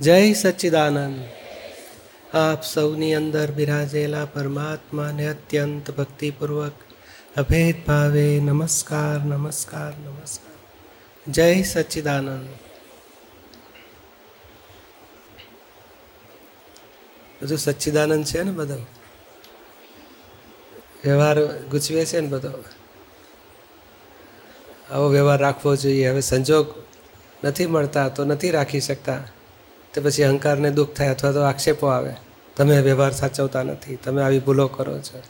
જય 0.00 0.32
સચ્ચિદાનંદ. 0.32 1.24
આપ 2.36 2.62
સૌની 2.62 3.14
અંદર 3.14 3.50
બિરાજેલા 3.50 4.24
પરમાત્માને 4.24 5.28
અત્યંત 5.28 5.90
ભક્તિપૂર્વક 5.90 6.72
અભેદ 7.36 7.74
ભાવે 7.86 8.40
નમસ્કાર 8.40 9.24
નમસ્કાર 9.24 9.92
નમસ્કાર. 9.98 10.52
જય 11.32 11.62
સચ્ચિદાનંદ. 11.62 12.48
બધું 17.42 17.58
સચ્ચિદાનંદ 17.58 18.24
છે 18.24 18.42
ને 18.42 18.50
બધો? 18.50 18.86
વ્યવહાર 21.04 21.58
ગુચવે 21.58 22.04
છે 22.04 22.20
ને 22.20 22.26
બધો? 22.26 22.64
આવો 24.90 25.08
વ્યવહાર 25.08 25.38
રાખવો 25.38 25.76
જોઈએ. 25.76 26.08
હવે 26.08 26.20
સંજોગ 26.20 26.74
નથી 27.44 27.66
મળતા 27.66 28.08
તો 28.08 28.24
નથી 28.24 28.50
રાખી 28.50 28.80
શકતા. 28.80 29.24
તો 29.94 30.02
પછી 30.02 30.22
અહંકારને 30.22 30.70
દુઃખ 30.70 30.94
થાય 30.94 31.08
અથવા 31.08 31.32
તો 31.32 31.40
આક્ષેપો 31.40 31.86
આવે. 31.86 32.12
તમે 32.56 32.80
વ્યવહાર 32.80 33.10
સાચવતા 33.10 33.62
નથી. 33.62 33.96
તમે 33.96 34.22
આવી 34.22 34.38
ભૂલો 34.38 34.68
કરો 34.68 34.98
છો. 34.98 35.22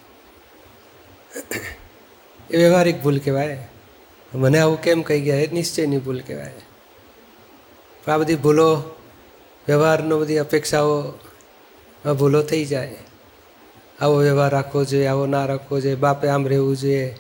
એ 2.51 2.57
વ્યવહારિક 2.57 3.03
ભૂલ 3.03 3.19
કહેવાય. 3.19 3.69
મને 4.35 4.59
આવું 4.59 4.81
કેમ 4.81 5.03
કહી 5.03 5.21
ગયા? 5.21 5.37
એ 5.37 5.47
નિશ્ચયની 5.47 5.99
ભૂલ 5.99 6.21
કહેવાય. 6.21 6.53
આ 8.09 8.19
બધી 8.19 8.37
ભૂલો, 8.37 8.83
વ્યવહારનો 9.67 10.19
બધી 10.19 10.39
અપેક્ષાઓ 10.39 11.13
ભૂલો 12.19 12.43
થઈ 12.43 12.65
જાય. 12.65 12.97
આવો 14.01 14.17
વ્યવહાર 14.17 14.51
રાખવો 14.51 14.85
જોઈએ, 14.85 15.07
આવો 15.07 15.27
ના 15.27 15.47
રાખવો 15.47 15.81
જોઈએ. 15.81 15.95
બાપે 15.95 16.29
આમ 16.29 16.47
રહેવું 16.47 16.77
જોઈએ, 16.77 17.17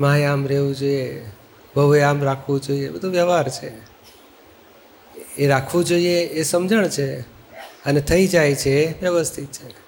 માએ 0.00 0.24
આમ 0.24 0.46
રહેવું 0.46 0.74
જોઈએ 0.74 1.26
બહુએ 1.74 2.00
આમ 2.00 2.24
રાખવું 2.24 2.60
જોઈએ. 2.60 2.88
બધું 2.88 3.10
વ્યવહાર 3.10 3.48
છે. 3.48 3.93
એ 5.38 5.46
રાખવું 5.46 5.84
જોઈએ, 5.84 6.26
એ 6.26 6.42
સમજણ 6.42 6.88
છે 6.88 7.20
અને 7.84 8.00
થઈ 8.00 8.26
જાય 8.26 8.54
છે 8.54 9.00
વ્યવસ્થિત 9.00 9.52
છે. 9.52 9.84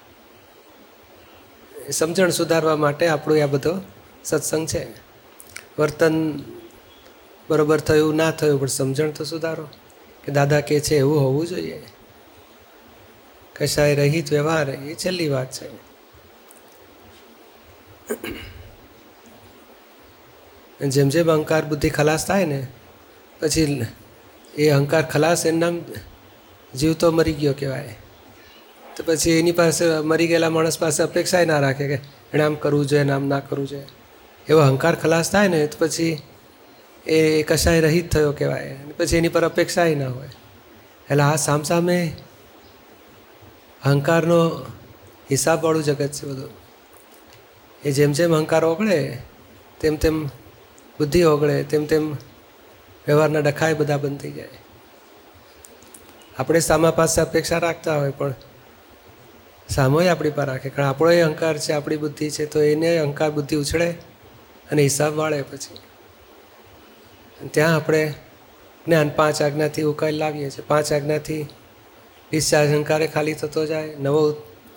એ 1.87 1.91
સમજણ 1.91 2.29
સુધારવા 2.29 2.75
માટે 2.75 3.07
આપણું 3.07 3.43
આ 3.43 3.45
બધો 3.45 3.81
સત્સંગ 4.23 4.67
છે. 4.67 4.87
વર્તન 5.79 6.43
બરોબર 7.49 7.79
થયું, 7.79 8.15
ના 8.15 8.31
થયું, 8.31 8.59
પણ 8.59 8.67
સમજણ 8.67 9.11
તો 9.11 9.23
સુધારો. 9.23 9.67
કે 10.25 10.31
દાદા 10.31 10.59
કે 10.59 10.79
છે, 10.79 10.97
એવું 10.97 11.19
હોવું 11.19 11.47
જોઈએ. 11.47 11.83
કશાય 13.59 13.95
રહિત 13.95 14.33
વ્યવહાર, 14.33 14.69
એ 14.69 14.93
છેલ્લી 14.93 15.29
વાત 15.29 15.51
છે. 15.51 15.87
જેમ 20.87 21.09
જેમ 21.09 21.31
અહંકાર, 21.31 21.65
બુદ્ધિ 21.65 21.89
ખલાસ 21.89 22.27
થાય 22.27 22.45
ને, 22.45 22.67
પછી 23.39 23.85
એ 24.57 24.69
અહંકાર 24.69 25.01
ખલાસ 25.01 25.45
એનું 25.45 25.59
નામ 25.59 25.81
જીવતો 26.77 27.11
મરી 27.11 27.33
ગયો 27.33 27.53
કહેવાય. 27.59 27.95
તો 28.95 29.03
પછી 29.05 29.31
એની 29.31 29.51
પાસે 29.51 29.85
મરી 29.89 30.27
ગયેલા 30.27 30.49
માણસ 30.49 30.79
પાસે 30.79 31.03
અપેક્ષાએ 31.03 31.45
ના 31.45 31.59
રાખે 31.59 31.87
કે 31.87 31.93
એણે 32.33 32.43
આમ 32.43 32.55
કરવું 32.55 32.85
જોઈએ 32.85 33.09
આમ 33.09 33.27
ના 33.27 33.39
કરવું 33.39 33.67
જોઈએ. 33.67 33.85
એવો 34.49 34.59
અહંકાર 34.59 34.95
ખલાસ 34.95 35.31
થાય 35.31 35.47
ને 35.47 35.67
તો 35.67 35.75
પછી 35.79 36.21
એ 37.07 37.43
કશાય 37.43 37.81
રહિત 37.81 38.11
થયો 38.11 38.31
કહેવાય. 38.31 38.77
પછી 38.97 39.17
એની 39.17 39.27
પર 39.27 39.43
અપેક્ષાય 39.43 39.95
ના 39.95 40.09
હોય. 40.09 40.27
એટલે 41.11 41.23
આ 41.23 41.35
સામસામે 41.35 42.15
અહંકારનો 43.85 44.65
હિસાબવાળું 45.31 45.83
જગત 45.83 46.07
છે 46.07 46.25
બધું. 46.25 46.49
એ 47.85 47.91
જેમ 47.91 48.11
જેમ 48.11 48.35
અહંકાર 48.35 48.65
ઓગળે, 48.65 49.17
તેમ 49.81 49.95
તેમ 49.95 50.27
બુદ્ધિ 50.99 51.23
ઓગળે, 51.23 51.63
તેમ 51.63 51.85
તેમ 51.85 52.15
વ્યવહારના 53.07 53.39
ડખાય 53.39 53.73
બધા 53.73 53.97
બંધ 53.97 54.19
થઈ 54.19 54.31
જાય. 54.31 54.47
આપણે 56.39 56.59
સામા 56.59 56.91
પાસે 56.91 57.21
અપેક્ષા 57.21 57.57
રાખતા 57.57 57.97
હોય 57.97 58.11
પણ 58.11 58.33
સામોય 59.69 60.07
આપણી 60.07 60.29
પર 60.29 60.45
રાખે. 60.45 60.69
કારણ 60.69 60.87
આપણો 60.87 61.11
એ 61.11 61.21
અહંકાર 61.21 61.57
છે, 61.57 61.71
આપણી 61.71 61.97
બુદ્ધિ 61.97 62.29
છે, 62.29 62.45
તો 62.45 62.61
એને 62.61 62.97
અહંકાર 62.97 63.31
બુદ્ધિ 63.31 63.55
ઉછળે 63.55 63.91
અને 64.71 64.81
હિસાબ 64.81 65.13
વાળે 65.13 65.41
પછી. 65.41 65.77
ત્યાં 67.47 67.75
આપણે 67.75 68.13
જ્ઞાન 68.85 69.09
પાંચ 69.09 69.41
આજ્ઞાથી 69.41 69.81
ઉકેલ 69.81 70.17
લાવીએ 70.17 70.49
છીએ. 70.49 70.65
પાંચ 70.67 70.93
આજ્ઞાથી 70.93 71.43
ડિસ્ચાર્જ 72.31 72.73
અહંકારે 72.73 73.07
ખાલી 73.07 73.33
થતો 73.33 73.65
જાય, 73.65 73.95
નવો 73.99 74.29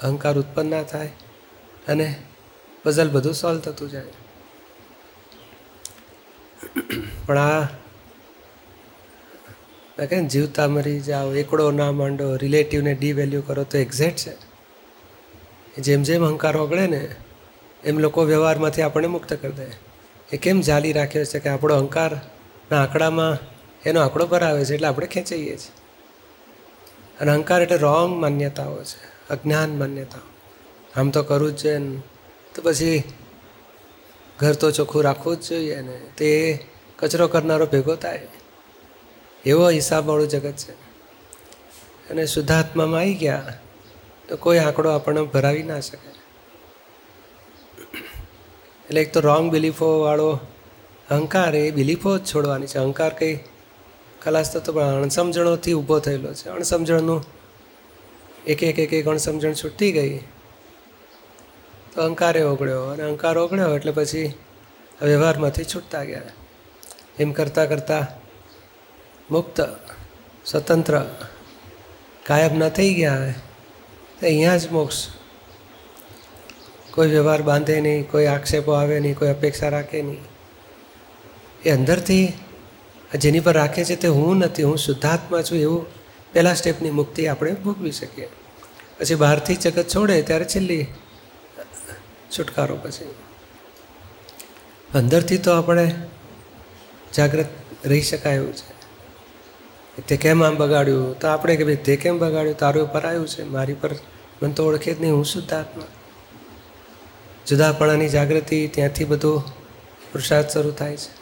અહંકાર 0.02 0.38
ઉત્પન્ન 0.38 0.70
ના 0.70 0.82
થાય 0.82 1.10
અને 1.88 2.14
પઝલ 2.84 3.10
બધું 3.10 3.34
સોલ્વ 3.34 3.60
થતું 3.60 3.90
જાય. 3.90 4.04
પણ 7.26 7.38
આ 7.38 7.68
કે 10.06 10.24
જીવતા 10.24 10.68
મરી 10.68 11.00
જાઓ? 11.00 11.32
એકડો 11.32 11.70
ના 11.70 11.92
માંડો. 11.92 12.36
રિલેટિવને 12.36 12.94
ડી 12.94 13.12
વેલ્યુ 13.12 13.42
કરો 13.42 13.64
તો 13.64 13.78
એક્ઝેક્ટ 13.78 14.16
છે. 14.16 14.50
જેમ 15.80 16.02
જેમ 16.02 16.24
અહંકાર 16.24 16.56
ઓગળે 16.56 16.86
ને, 16.86 17.08
એમ 17.84 17.98
લોકો 17.98 18.22
વ્યવહારમાંથી 18.22 18.82
આપણને 18.82 19.06
મુક્ત 19.06 19.32
કરી 19.32 19.52
દે. 19.52 19.66
એ 20.32 20.36
કેમ 20.36 20.60
જાલી 20.60 20.92
રાખ્યો 20.92 21.24
છે 21.24 21.38
કે 21.38 21.48
આપણો 21.48 21.74
અહંકારના 21.74 22.82
આંકડામાં 22.82 23.38
એનો 23.86 24.00
આંકડો 24.00 24.26
ભરાવે 24.26 24.64
છે 24.64 24.74
એટલે 24.74 24.88
આપણે 24.88 25.06
ખેંચાઈએ 25.06 25.56
છીએ? 25.56 25.72
અને 27.20 27.30
અહંકાર 27.30 27.62
એટલે 27.62 27.76
રોંગ 27.76 28.20
માન્યતાઓ 28.20 28.84
છે, 28.84 29.28
અજ્ઞાન 29.30 29.78
માન્યતાઓ. 29.78 30.20
આમ 31.00 31.10
તો 31.10 31.22
કરવું 31.22 31.52
જ 31.52 31.56
છે 31.56 31.78
ને. 31.78 31.96
તો 32.54 32.62
પછી 32.62 33.02
ઘર 34.38 34.52
તો 34.52 34.70
ચોખ્ખું 34.70 35.02
રાખવું 35.02 35.36
જ 35.36 35.48
જોઈએ 35.48 35.80
ને. 35.80 36.00
તે 36.18 36.58
કચરો 36.96 37.28
કરનારો 37.28 37.66
ભેગો 37.66 37.94
થાય. 37.94 38.26
એવો 39.46 39.68
હિસાબવાળું 39.68 40.28
જગત 40.28 40.52
છે. 40.52 40.72
અને 42.10 42.26
શુદ્ધાત્મામાં 42.26 43.00
આવી 43.00 43.14
ગયા 43.14 43.54
તો 44.28 44.36
કોઈ 44.36 44.58
આંકડો 44.58 44.90
આપણને 44.90 45.22
ભરાવી 45.22 45.62
ના 45.62 45.80
શકે. 45.80 46.08
એટલે 48.86 49.00
એક 49.00 49.12
તો 49.12 49.20
રોંગ 49.20 49.52
બિલીફોવાળો 49.52 50.40
અહંકાર 51.10 51.54
એ 51.54 51.70
બિલીફો 51.70 52.18
જ 52.18 52.34
છોડવાની 52.34 52.66
છે. 52.66 52.78
અહંકાર 52.78 53.10
કંઈ 53.10 53.38
ખલાસ 54.22 54.52
થતો 54.52 54.72
પણ 54.72 55.02
અણસમજણોથી 55.02 55.72
ઊભો 55.72 55.98
થયેલો 55.98 56.34
છે. 56.34 56.48
અણસમજણનું 56.48 57.24
એક 58.46 58.62
એક 58.62 58.78
એક 58.78 58.92
એક 58.92 59.08
અણસમજણ 59.08 59.52
છૂટતી 59.52 59.92
ગઈ 59.92 60.18
તો 61.94 62.02
અહંકારે 62.02 62.42
ઓગળ્યો 62.42 62.84
અને 62.84 63.02
અહંકાર 63.02 63.38
ઓગળ્યો 63.38 63.76
એટલે 63.76 63.92
પછી 63.92 64.32
વ્યવહારમાંથી 65.02 65.64
છૂટતા 65.64 66.04
ગયા. 66.04 66.20
એમ 67.18 67.32
કરતાં 67.32 67.68
કરતાં 67.68 68.19
મુક્ત, 69.30 69.60
સ્વતંત્ર 70.44 71.04
કાયમ 72.26 72.54
ન 72.54 72.68
થઈ 72.68 72.94
ગયા 72.94 73.30
તો 74.20 74.26
અહીંયા 74.26 74.56
જ 74.56 74.70
મોક્ષ. 74.70 75.08
કોઈ 76.90 77.08
વ્યવહાર 77.08 77.42
બાંધે 77.42 77.80
નહીં, 77.80 78.10
કોઈ 78.10 78.26
આક્ષેપો 78.26 78.72
આવે 78.72 79.00
નહીં, 79.00 79.18
કોઈ 79.18 79.28
અપેક્ષા 79.28 79.68
રાખે 79.68 80.02
નહીં. 80.02 80.20
એ 81.64 81.70
અંદરથી 81.70 82.32
જેની 83.18 83.40
પર 83.40 83.52
રાખે 83.52 83.84
છે 83.84 83.96
તે 83.96 84.08
હું 84.08 84.38
નથી, 84.38 84.62
હું 84.62 84.78
શુદ્ધાત્મા 84.78 85.42
છું 85.42 85.58
એવું 85.58 85.86
પહેલાં 86.32 86.56
સ્ટેપની 86.56 86.90
મુક્તિ 86.90 87.26
આપણે 87.26 87.52
ભોગવી 87.52 87.92
શકીએ. 87.92 88.28
પછી 88.98 89.14
બહારથી 89.14 89.56
જગત 89.56 89.88
છોડે 89.88 90.22
ત્યારે 90.22 90.44
છેલ્લી 90.44 90.86
છુટકારો 92.38 92.76
પછી. 92.76 93.14
અંદરથી 94.94 95.38
તો 95.38 95.52
આપણે 95.52 95.94
જાગૃત 97.14 97.46
રહી 97.84 98.00
શકાય 98.00 98.34
એવું 98.34 98.52
છે. 98.52 98.69
તે 100.08 100.16
કેમ 100.16 100.44
આમ 100.44 100.56
બગાડ્યું? 100.56 101.20
તો 101.20 101.28
આપણે 101.28 101.56
કે 101.56 101.64
ભાઈ, 101.64 101.76
તે 101.76 101.96
કેમ 101.96 102.18
બગાડ્યું? 102.18 102.58
તારું 102.58 102.92
પર 102.92 103.04
આવ્યું 103.04 103.28
છે. 103.28 103.42
મારી 103.42 103.74
પર 103.74 103.90
મને 104.42 104.52
તો 104.52 104.66
ઓળખે 104.66 104.94
જ 104.94 105.00
નહીં. 105.00 105.14
હું 105.14 105.24
શુદ્ધાત્મા 105.24 105.82
જુદાપણાની 107.46 108.08
જાગૃતિ, 108.08 108.68
ત્યાંથી 108.68 109.04
બધો 109.04 109.38
પુરુષાર્થ 110.12 110.48
શરૂ 110.48 110.70
થાય 110.70 110.96
છે. 110.96 111.20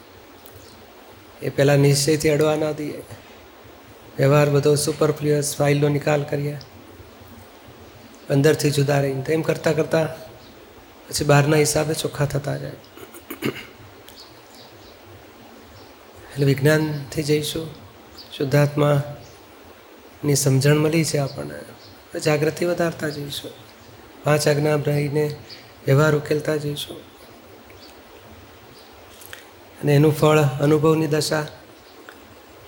એ 1.43 1.49
પહેલાં 1.49 1.77
નિશ્ચયથી 1.77 2.31
અડવા 2.31 2.57
ના 2.57 2.73
દઈએ. 2.73 3.03
વ્યવહાર 4.19 4.51
બધો 4.51 4.75
સુપરફ્લુઅસ 4.75 5.57
ફાઇલનો 5.57 5.89
નિકાલ 5.89 6.23
કરીએ. 6.23 6.57
અંદરથી 8.31 8.71
જુદા 8.71 9.01
રહીને. 9.01 9.23
તેમ 9.23 9.43
કરતાં 9.43 9.77
કરતાં 9.77 10.21
પછી 11.09 11.25
બહારના 11.25 11.57
હિસાબે 11.57 11.95
ચોખ્ખા 11.95 12.25
થતા 12.25 12.57
જાય. 12.57 12.71
એટલે 16.31 16.47
વિજ્ઞાનથી 16.47 17.23
જઈશું. 17.23 17.88
શુદ્ધાત્માની 18.39 20.35
સમજણ 20.35 20.79
મળી 20.79 21.05
છે 21.05 21.19
આપણને. 21.19 22.21
જાગૃતિ 22.21 22.65
વધારતા 22.65 23.09
જઈશું. 23.09 23.51
પાંચ 24.25 24.49
આજ્ઞા 24.49 24.75
રહીને 24.75 25.37
વ્યવહાર 25.87 26.15
ઉકેલતા 26.15 26.57
જઈશું. 26.57 26.97
અને 29.83 29.95
એનું 29.95 30.17
ફળ 30.17 30.39
અનુભવની 30.39 31.07
દશા. 31.07 31.47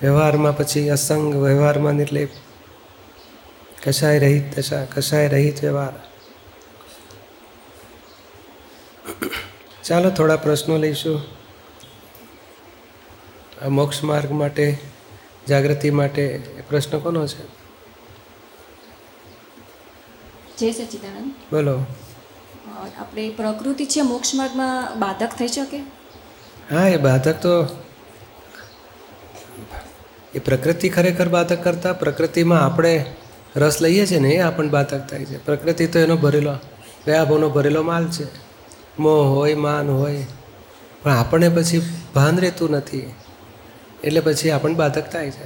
વ્યવહારમાં 0.03 0.57
પછી 0.57 0.89
અસંગ 0.89 1.35
વ્યવહારમાં 1.35 1.93
નિર્લેપ 1.93 2.29
કશાય 3.87 4.19
રહિત 4.19 4.57
દશા, 4.57 4.85
કશાય 4.85 5.29
રહિત 5.29 5.65
વ્યવહાર. 5.65 5.93
ચાલો 9.85 10.11
થોડા 10.11 10.37
પ્રશ્નો 10.37 10.77
લઈશું. 10.77 11.23
આ 13.63 13.69
મોક્ષ 13.69 14.05
માર્ગ 14.05 14.33
માટે 14.33 14.90
જાગૃતિ 15.51 15.89
માટે 15.93 16.25
પ્રશ્ન 16.69 16.95
કોનો 17.01 17.23
છે? 17.27 17.43
જય 20.59 20.73
સચિદાનંદ. 20.73 21.35
બોલો. 21.51 21.87
આપણે 23.01 23.25
પ્રકૃતિ 23.37 23.85
છે 23.87 24.03
મોક્ષ 24.03 24.31
માર્ગમાં 24.35 24.77
બાધક 25.01 25.33
થઈ 25.35 25.51
શકે? 25.51 25.79
હા 26.71 26.89
એ 26.89 26.99
બાધક 26.99 27.37
તો 27.41 27.55
એ 30.35 30.41
પ્રકૃતિ 30.41 30.89
ખરેખર 30.89 31.29
બાધક 31.29 31.61
કરતાં 31.65 31.99
પ્રકૃતિમાં 31.99 32.63
આપણે 32.65 32.95
રસ 33.57 33.77
લઈએ 33.81 34.05
છીએ 34.07 34.21
ને 34.21 34.31
એ 34.31 34.41
આપણને 34.41 34.71
બાધક 34.71 35.03
થાય 35.09 35.27
છે. 35.27 35.39
પ્રકૃતિ 35.39 35.85
તો 35.87 35.99
એનો 35.99 36.17
ભરેલો 36.17 36.55
વ્યાભોનો 37.07 37.47
ભરેલો 37.51 37.83
માલ 37.83 38.05
છે. 38.09 38.25
મોહ 38.99 39.25
હોય 39.31 39.57
માન 39.57 39.87
હોય 39.91 40.25
પણ 41.03 41.15
આપણને 41.15 41.49
પછી 41.51 41.81
ભાન 42.15 42.37
રહેતું 42.39 42.71
નથી. 42.73 43.07
એટલે 44.05 44.21
પછી 44.21 44.51
આપણને 44.51 44.75
બાધક 44.75 45.11
થાય 45.11 45.31
છે. 45.31 45.45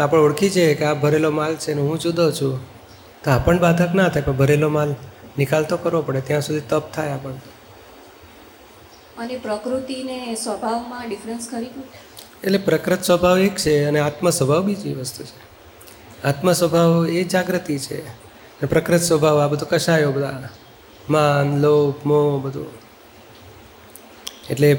આપણે 0.00 0.20
ઓળખી 0.20 0.50
જઈએ 0.50 0.74
કે 0.74 0.84
આ 0.84 0.94
ભરેલો 0.94 1.30
માલ 1.30 1.54
છે 1.54 1.74
ને 1.74 1.80
હું 1.80 2.00
જુદો 2.00 2.30
છું. 2.32 2.60
તો 3.24 3.30
આપણને 3.30 3.60
બાધક 3.60 3.94
ના 3.94 4.08
થાય 4.08 4.22
પણ 4.22 4.32
ભરેલો 4.32 4.68
માલ 4.68 4.94
નિકાલ 5.38 5.64
તો 5.64 5.76
કરવો 5.76 6.02
પડે 6.02 6.20
ત્યાં 6.20 6.42
સુધી 6.42 6.60
તપ 6.60 6.92
થાય 6.94 7.08
આપણને 7.08 7.40
અને 9.18 9.36
પ્રકૃતિને 9.36 10.34
સ્વભાવમાં 10.34 11.08
ડિફરન્સ 11.08 11.48
ખરી 11.50 11.66
એટલે 12.44 12.58
પ્રકૃત 12.58 13.02
સ્વભાવ 13.02 13.38
એક 13.38 13.56
છે 13.56 13.84
અને 13.84 14.00
આત્મ 14.00 14.30
સ્વભાવ 14.30 14.62
બીજી 14.62 14.94
વસ્તુ 14.94 15.24
છે. 15.24 15.46
આત્મ 16.26 16.52
સ્વભાવ 16.52 17.08
એ 17.08 17.24
જાગૃતિ 17.24 17.78
છે. 17.78 18.08
અને 18.08 18.66
પ્રકૃત 18.66 19.00
સ્વભાવ 19.00 19.38
આ 19.38 19.46
બધું 19.46 19.68
કશાયો 19.68 20.12
બધા 20.12 20.48
માન 21.10 21.60
લોભ 21.60 22.06
મોહ 22.06 22.42
બધું. 22.42 22.66
એટલે 24.50 24.70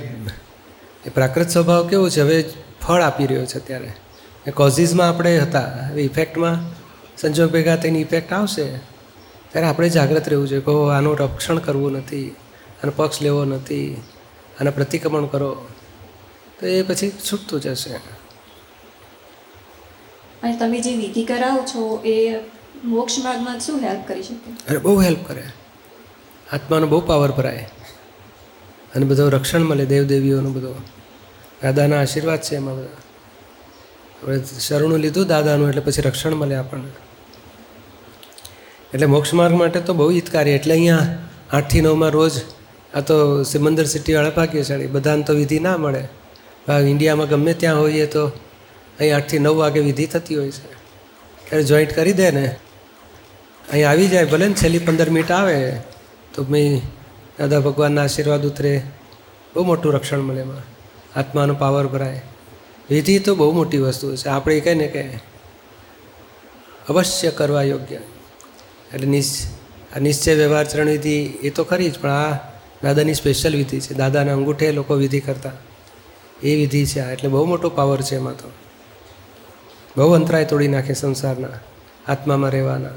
એ 1.06 1.10
પ્રાકૃત 1.10 1.50
સ્વભાવ 1.50 1.88
કેવો 1.88 2.10
છે? 2.10 2.22
હવે 2.22 2.44
ફળ 2.88 3.02
આપી 3.02 3.26
રહ્યો 3.26 3.46
છે 3.46 3.60
અત્યારે. 3.60 3.92
એ 4.48 4.52
કોઝિસમાં 4.52 5.10
આપણે 5.10 5.40
હતા. 5.40 5.60
હવે 5.60 6.02
ઇફેક્ટમાં 6.02 6.60
સંજોગ 7.18 7.52
ભેગા 7.52 7.76
તેની 7.76 8.02
ઇફેક્ટ 8.02 8.34
આવશે. 8.34 8.78
ત્યારે 9.52 9.68
આપણે 9.68 9.90
જાગૃત 9.90 10.30
રહેવું 10.30 10.48
જોઈએ 10.48 10.62
કે 10.62 10.96
આનું 10.96 11.18
રક્ષણ 11.18 11.58
કરવું 11.58 11.92
નથી 11.92 12.30
આનો 12.84 12.92
પક્ષ 12.96 13.22
લેવો 13.22 13.46
નથી 13.46 14.02
આને 14.62 14.70
પ્રતિક્રમણ 14.70 15.26
કરો. 15.26 15.68
તો 16.60 16.68
એ 16.68 16.84
પછી 16.84 17.10
છૂટતું 17.10 17.62
જશે. 17.62 17.94
અને 20.44 20.58
તમે 20.58 20.80
જે 20.80 20.96
વિધિ 20.96 21.26
કરાવો 21.26 21.62
છો 21.62 22.04
એ 22.06 22.40
મોક્ષ 22.84 23.20
માર્ગમાં 23.20 23.60
શું 23.60 23.80
હેલ્પ 23.80 24.08
કરી 24.08 24.24
શકે? 24.24 24.52
અરે 24.70 24.78
બહુ 24.78 25.02
હેલ્પ 25.02 25.20
કરે. 25.28 25.44
આત્માનો 26.54 26.88
બહુ 26.88 27.02
પાવર 27.02 27.32
ભરાય. 27.32 27.70
અને 28.96 29.06
બધો 29.06 29.30
રક્ષણ 29.30 29.60
મળે 29.60 29.86
દેવદેવીઓનું 29.86 30.54
બધું. 30.54 30.97
દાદાના 31.64 32.02
આશીર્વાદ 32.02 32.42
છે 32.42 32.56
એમાં 32.56 32.78
બધા. 32.78 32.88
હવે 34.24 34.44
શરણું 34.60 35.00
લીધું 35.00 35.28
દાદાનું 35.28 35.70
એટલે 35.70 35.82
પછી 35.82 36.02
રક્ષણ 36.02 36.34
મળે 36.34 36.56
આપણને. 36.56 36.92
એટલે 38.94 39.06
મોક્ષ 39.06 39.34
માર્ગ 39.34 39.56
માટે 39.56 39.80
તો 39.80 39.94
બહુ 39.94 40.10
હિતકારી. 40.10 40.52
એટલે 40.52 40.74
અહીંયા 40.74 41.08
આઠથી 41.54 41.82
નવમાં 41.82 42.10
રોજ 42.10 42.32
આ 42.96 43.02
તો 43.02 43.44
સિમંદર 43.44 43.86
સિટીવાળા 43.86 44.30
ભાગ્યશાળી 44.30 44.88
બધાને 44.88 45.24
તો 45.24 45.34
વિધિ 45.34 45.60
ના 45.60 45.78
મળે. 45.78 46.08
ભાવ 46.68 46.82
ઇન્ડિયામાં 46.82 47.28
ગમે 47.28 47.54
ત્યાં 47.54 47.80
હોઈએ 47.80 48.06
તો 48.06 48.26
અહીં 49.00 49.16
આઠથી 49.16 49.40
નવ 49.40 49.56
વાગે 49.56 49.80
વિધિ 49.80 50.06
થતી 50.06 50.36
હોય 50.36 50.52
છે. 50.52 50.74
ત્યારે 51.50 51.64
જોઈન્ટ 51.64 51.96
કરી 51.96 52.14
દે 52.14 52.32
ને. 52.32 52.56
અહીં 53.72 53.90
આવી 53.90 54.08
જાય. 54.08 54.26
ભલે 54.26 54.48
ને 54.48 54.54
છેલ્લી 54.54 54.80
પંદર 54.80 55.10
મિનિટ 55.10 55.32
આવે 55.32 55.80
તો 56.34 56.46
મેં 56.50 56.82
દાદા 57.40 57.60
ભગવાનના 57.60 58.04
આશીર્વાદ 58.04 58.46
ઉતરે. 58.46 58.82
બહુ 59.54 59.64
મોટું 59.64 59.94
રક્ષણ 59.94 60.20
મળે 60.20 60.42
એમાં. 60.42 60.77
આત્માનો 61.18 61.54
પાવર 61.54 61.88
ભરાય. 61.88 62.22
વિધિ 62.90 63.20
તો 63.20 63.36
બહુ 63.36 63.52
મોટી 63.52 63.78
વસ્તુ 63.78 64.16
છે. 64.16 64.28
આપણે 64.28 64.60
કહે 64.60 64.74
ને 64.74 64.88
કે 64.88 65.02
અવશ્ય 66.90 67.32
કરવા 67.32 67.64
યોગ્ય. 67.64 67.96
એટલે 68.94 69.08
નિશ 69.08 69.48
આ 69.96 70.00
નિશ્ચય 70.00 70.34
વ્યવહાર 70.34 70.66
ચરણ 70.66 70.86
વિધિ 70.86 71.26
એ 71.44 71.50
તો 71.50 71.64
ખરી 71.64 71.90
જ, 71.90 72.00
પણ 72.00 72.10
આ 72.10 72.40
દાદાની 72.84 73.14
સ્પેશિયલ 73.14 73.56
વિધિ 73.56 73.80
છે. 73.80 73.94
દાદાના 73.94 74.34
અંગૂઠે 74.34 74.72
લોકો 74.72 74.94
વિધિ 74.94 75.20
કરતા. 75.20 75.52
એ 76.44 76.56
વિધિ 76.56 76.86
છે 76.86 77.00
આ. 77.00 77.12
એટલે 77.12 77.30
બહુ 77.30 77.46
મોટો 77.46 77.70
પાવર 77.70 78.02
છે 78.02 78.16
એમાં 78.16 78.34
તો. 78.34 78.52
બહુ 79.98 80.14
અંતરાય 80.14 80.46
તોડી 80.46 80.68
નાખે 80.68 80.94
સંસારના, 80.94 81.48
આત્મામાં 82.08 82.52
રહેવાના. 82.52 82.90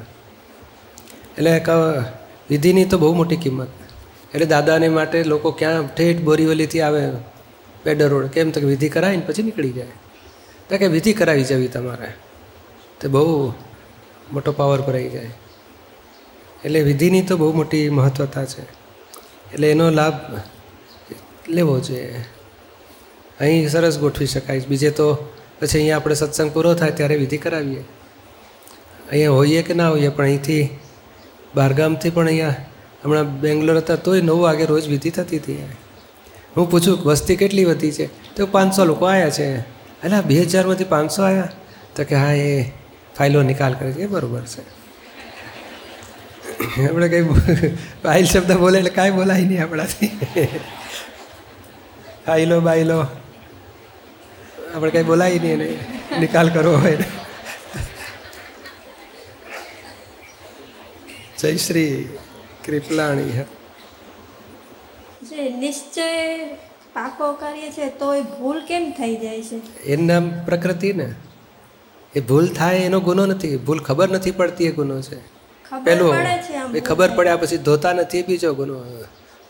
એટલે 1.38 1.62
વિધિની 2.50 2.84
તો 2.84 2.99
બહુ 2.99 3.14
મોટી 3.14 3.37
કિંમત. 3.37 3.69
એટલે 4.34 4.46
દાદાને 4.46 4.88
માટે 4.88 5.25
લોકો 5.25 5.50
ક્યાં 5.50 5.94
ઠેઠ 5.94 6.20
બોરીવલીથી 6.20 6.81
આવે 6.81 7.06
પેડર 7.85 8.09
રોડ 8.12 8.27
કેમ 8.35 8.50
તો 8.55 8.61
કે 8.62 8.67
વિધિ 8.73 8.88
કરાવીને 8.94 9.25
પછી 9.29 9.47
નીકળી 9.49 9.75
જાય. 9.79 9.97
તો 10.69 10.79
કે 10.81 10.87
વિધિ 10.94 11.12
કરાવી 11.21 11.47
જવી 11.50 11.71
તમારે. 11.75 12.11
તે 13.00 13.09
બહુ 13.09 13.53
મોટો 14.35 14.53
પાવર 14.59 14.81
ભરાઈ 14.88 15.11
જાય. 15.15 15.32
એટલે 16.65 16.81
વિધિની 16.88 17.25
તો 17.29 17.35
બહુ 17.41 17.53
મોટી 17.61 17.87
મહત્વતા 17.99 18.47
છે. 18.53 18.65
એટલે 19.55 19.67
એનો 19.75 19.87
લાભ 20.00 20.19
લેવો 21.56 21.75
જોઈએ 21.87 22.25
અહીં 23.41 23.69
સરસ 23.73 23.97
ગોઠવી 24.03 24.31
શકાય. 24.35 24.69
બીજે 24.71 24.91
તો 24.99 25.06
પછી 25.61 25.79
અહીંયા 25.79 26.00
આપણે 26.00 26.17
સત્સંગ 26.23 26.50
પૂરો 26.55 26.75
થાય 26.81 26.94
ત્યારે 26.99 27.17
વિધિ 27.23 27.38
કરાવીએ. 27.44 27.82
અહીંયા 29.11 29.37
હોઈએ 29.38 29.62
કે 29.67 29.75
ના 29.75 29.91
હોઈએ, 29.93 30.11
પણ 30.17 30.25
અહીંથી 30.25 30.65
બહારગામથી 31.55 32.12
પણ 32.17 32.29
અહીંયા 32.32 32.59
હમણાં 33.03 33.29
બેંગ્લોર 33.43 33.79
હતા 33.81 34.03
તોય 34.06 34.23
નવ 34.23 34.38
વાગે 34.47 34.65
રોજ 34.73 34.85
વિધિ 34.93 35.11
થતી 35.17 35.41
હતી. 35.43 35.62
હું 36.56 36.70
પૂછું, 36.70 36.99
વસ્તી 37.05 37.37
કેટલી 37.37 37.64
વધી 37.64 37.93
છે? 37.93 38.35
તો 38.35 38.47
પાંચસો 38.47 38.85
લોકો 38.85 39.05
આવ્યા 39.06 39.31
છે. 39.31 39.47
એટલે 40.05 40.20
બે 40.20 40.35
હજારમાંથી 40.43 40.85
પાંચસો 40.85 41.23
આવ્યા 41.23 41.49
તો 41.97 42.05
કે 42.05 42.14
હા, 42.14 42.32
એ 42.32 42.73
ફાઇલો 43.19 43.43
નિકાલ 43.43 43.75
કરે 43.75 43.93
છે 43.93 44.02
એ 44.02 44.06
બરાબર 44.06 44.44
છે. 44.52 44.62
આપણે 46.88 47.08
કંઈ 47.08 47.25
ફાઇલ 48.02 48.25
શબ્દ 48.25 48.52
બોલે 48.56 48.79
એટલે 48.79 48.91
કાંઈ 48.91 49.11
બોલાય 49.11 49.44
નહીં 49.44 49.62
આપણાથી. 49.62 50.11
ફાઇલો, 52.26 52.61
બાઇલો. 52.61 52.99
આપણે 54.75 54.91
કંઈ 54.91 55.03
બોલાય 55.03 55.38
નહીં 55.38 55.53
એને, 55.53 55.69
નિકાલ 56.20 56.49
કરવો 56.49 56.76
હોય 56.76 56.96
જય 61.41 61.56
શ્રી 61.56 61.93
કૃપલાણી 62.64 63.31
જે 65.42 65.56
નિશ્ચય 65.56 66.02
પાકો 66.94 67.32
કરીએ 67.32 67.70
છીએ 67.70 67.84
એ 67.84 68.20
ભૂલ 68.20 68.60
કેમ 68.60 68.90
થઈ 68.90 69.16
જાય 69.16 69.42
છે? 69.42 69.84
એનું 69.84 70.06
નામ 70.06 70.31
પ્રકૃતિ 70.44 70.93
ને 70.93 71.15
એ 72.15 72.20
ભૂલ 72.20 72.48
થાય 72.48 72.76
એનો 72.76 73.00
ગુનો 73.00 73.26
નથી. 73.26 73.56
ભૂલ 73.56 73.79
ખબર 73.79 74.08
નથી 74.08 74.31
પડતી 74.31 74.65
એ 74.65 74.72
ગુનો 74.72 75.00
છે. 75.03 75.20
પેલું 75.84 76.15
એ 76.74 76.81
ખબર 76.81 77.10
પડ્યા 77.17 77.36
પછી 77.36 77.56
ધોતા 77.56 77.93
નથી 77.93 78.22
બીજો 78.22 78.55
ગુનો. 78.55 78.84